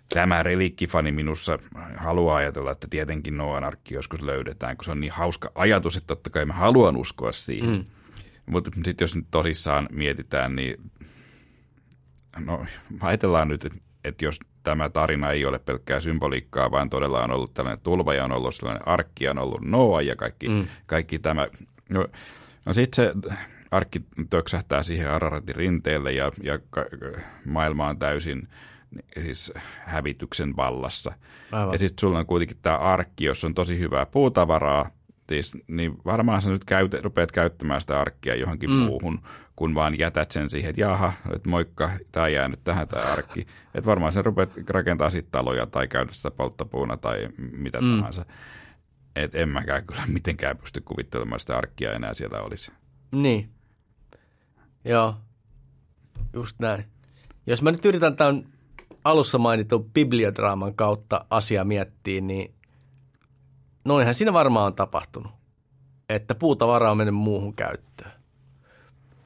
tämä 0.09 0.43
relikkifani 0.43 1.11
minussa 1.11 1.59
haluaa 1.97 2.37
ajatella, 2.37 2.71
että 2.71 2.87
tietenkin 2.89 3.37
Noan 3.37 3.63
arkki 3.63 3.93
joskus 3.93 4.21
löydetään, 4.21 4.77
kun 4.77 4.85
se 4.85 4.91
on 4.91 4.99
niin 4.99 5.11
hauska 5.11 5.51
ajatus, 5.55 5.97
että 5.97 6.07
totta 6.07 6.29
kai 6.29 6.45
mä 6.45 6.53
haluan 6.53 6.97
uskoa 6.97 7.31
siihen. 7.31 7.69
Mm. 7.69 7.85
Mutta 8.45 8.71
sitten 8.85 9.03
jos 9.03 9.15
nyt 9.15 9.27
tosissaan 9.31 9.87
mietitään, 9.91 10.55
niin 10.55 10.91
no 12.45 12.65
ajatellaan 12.99 13.47
nyt, 13.47 13.65
että, 13.65 13.79
että 14.03 14.25
jos 14.25 14.39
tämä 14.63 14.89
tarina 14.89 15.31
ei 15.31 15.45
ole 15.45 15.59
pelkkää 15.59 15.99
symboliikkaa, 15.99 16.71
vaan 16.71 16.89
todella 16.89 17.23
on 17.23 17.31
ollut 17.31 17.53
tällainen 17.53 17.83
tulva 17.83 18.13
ja 18.13 18.25
on 18.25 18.31
ollut 18.31 18.55
sellainen 18.55 18.87
arkki, 18.87 19.29
on 19.29 19.37
ollut 19.37 19.61
Noa 19.61 20.01
ja 20.01 20.15
kaikki, 20.15 20.49
mm. 20.49 20.67
kaikki 20.85 21.19
tämä. 21.19 21.47
No, 21.89 22.07
no 22.65 22.73
sitten 22.73 23.05
se 23.05 23.13
arkki 23.71 23.99
töksähtää 24.29 24.83
siihen 24.83 25.11
Araratin 25.11 25.55
rinteelle 25.55 26.11
ja, 26.11 26.31
ja 26.43 26.59
maailma 27.45 27.87
on 27.87 27.99
täysin 27.99 28.47
siis 29.23 29.53
hävityksen 29.85 30.55
vallassa. 30.55 31.13
Aivan. 31.51 31.73
Ja 31.73 31.79
sitten 31.79 32.01
sulla 32.01 32.19
on 32.19 32.25
kuitenkin 32.25 32.57
tämä 32.61 32.77
arkki, 32.77 33.25
jossa 33.25 33.47
on 33.47 33.53
tosi 33.53 33.79
hyvää 33.79 34.05
puutavaraa, 34.05 34.89
siis, 35.29 35.53
niin 35.67 35.97
varmaan 36.05 36.41
sä 36.41 36.51
nyt 36.51 36.65
käyt, 36.65 36.93
rupeat 36.93 37.31
käyttämään 37.31 37.81
sitä 37.81 37.99
arkkia 37.99 38.35
johonkin 38.35 38.69
mm. 38.69 38.75
muuhun, 38.75 39.21
kun 39.55 39.75
vaan 39.75 39.99
jätät 39.99 40.31
sen 40.31 40.49
siihen, 40.49 40.69
että 40.69 40.81
jaha, 40.81 41.13
että 41.35 41.49
moikka, 41.49 41.91
tämä 42.11 42.27
jää 42.27 42.47
nyt 42.47 42.63
tähän 42.63 42.87
tämä 42.87 43.03
arkki. 43.03 43.47
Että 43.75 43.85
varmaan 43.85 44.11
sä 44.11 44.21
rupeat 44.21 44.49
rakentaa 44.69 45.09
sitten 45.09 45.31
taloja 45.31 45.65
tai 45.65 45.87
käydä 45.87 46.11
sitä 46.11 46.31
polttopuuna 46.31 46.97
tai 46.97 47.29
mitä 47.37 47.81
mm. 47.81 47.97
tahansa. 47.97 48.25
Että 49.15 49.37
en 49.37 49.49
mäkään 49.49 49.85
kyllä 49.85 50.01
mitenkään 50.07 50.57
pysty 50.57 50.81
kuvittelemaan 50.81 51.39
sitä 51.39 51.57
arkkia 51.57 51.93
enää 51.93 52.13
siellä 52.13 52.41
olisi. 52.41 52.71
Niin. 53.11 53.49
Joo, 54.85 55.15
just 56.33 56.59
näin. 56.59 56.85
Jos 57.47 57.61
mä 57.61 57.71
nyt 57.71 57.85
yritän 57.85 58.15
tämän 58.15 58.45
alussa 59.03 59.37
mainitun 59.37 59.91
bibliodraaman 59.91 60.75
kautta 60.75 61.25
asia 61.29 61.63
miettiä, 61.63 62.21
niin 62.21 62.55
noinhan 63.85 64.15
siinä 64.15 64.33
varmaan 64.33 64.65
on 64.65 64.75
tapahtunut, 64.75 65.31
että 66.09 66.35
puutavara 66.35 66.91
on 66.91 66.97
mennyt 66.97 67.15
muuhun 67.15 67.55
käyttöön. 67.55 68.12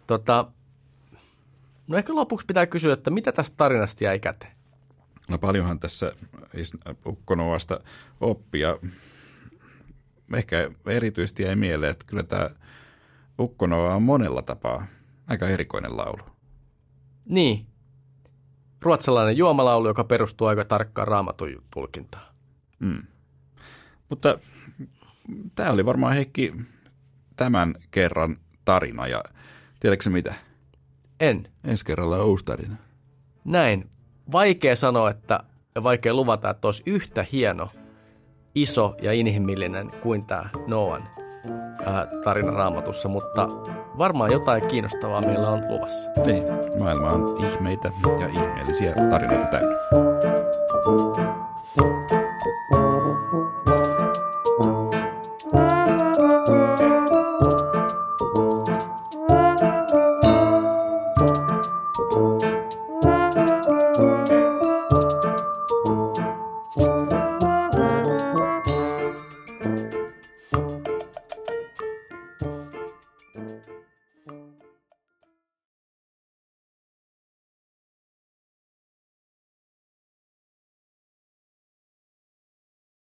Tota, 0.07 0.51
no 1.87 1.97
ehkä 1.97 2.15
lopuksi 2.15 2.45
pitää 2.45 2.67
kysyä, 2.67 2.93
että 2.93 3.09
mitä 3.09 3.31
tästä 3.31 3.57
tarinasta 3.57 4.03
jäi 4.03 4.19
käteen? 4.19 4.51
No 5.29 5.37
paljonhan 5.37 5.79
tässä 5.79 6.11
Ukkonoasta 7.05 7.79
oppia. 8.21 8.77
Ehkä 10.33 10.71
erityisesti 10.85 11.43
jäi 11.43 11.55
mieleen, 11.55 11.91
että 11.91 12.05
kyllä 12.07 12.23
tämä 12.23 12.49
Ukkonoa 13.39 13.95
on 13.95 14.03
monella 14.03 14.41
tapaa 14.41 14.87
aika 15.27 15.47
erikoinen 15.47 15.97
laulu. 15.97 16.23
Niin. 17.25 17.65
Ruotsalainen 18.81 19.37
juomalaulu, 19.37 19.87
joka 19.87 20.03
perustuu 20.03 20.47
aika 20.47 20.65
tarkkaan 20.65 21.07
raamatun 21.07 21.63
tulkintaan. 21.73 22.33
Mm. 22.79 23.03
Mutta 24.09 24.39
tämä 25.55 25.71
oli 25.71 25.85
varmaan 25.85 26.13
Heikki 26.13 26.53
tämän 27.35 27.75
kerran 27.91 28.37
tarina 28.65 29.07
ja 29.07 29.23
tiedätkö 29.79 30.09
mitä? 30.09 30.33
En. 31.19 31.47
Ensi 31.63 31.85
kerralla 31.85 32.17
on 32.17 32.25
uusi 32.25 32.45
tarina. 32.45 32.75
Näin. 33.45 33.89
Vaikea 34.31 34.75
sanoa, 34.75 35.09
että 35.09 35.39
ja 35.75 35.83
vaikea 35.83 36.13
luvata, 36.13 36.49
että 36.49 36.67
olisi 36.67 36.83
yhtä 36.85 37.25
hieno, 37.31 37.69
iso 38.55 38.95
ja 39.01 39.13
inhimillinen 39.13 39.91
kuin 40.01 40.25
tämä 40.25 40.49
Noan 40.67 41.09
tarina 42.23 42.51
raamatussa, 42.51 43.09
mutta 43.09 43.47
varmaan 43.97 44.31
jotain 44.31 44.67
kiinnostavaa 44.67 45.21
meillä 45.21 45.49
on 45.49 45.63
luvassa. 45.69 46.09
Niin, 46.25 46.43
maailma 46.79 47.09
on 47.09 47.45
ihmeitä 47.45 47.91
ja 48.19 48.27
ihmeellisiä 48.27 48.93
tarinoita 49.09 49.47
täynnä. 49.47 49.77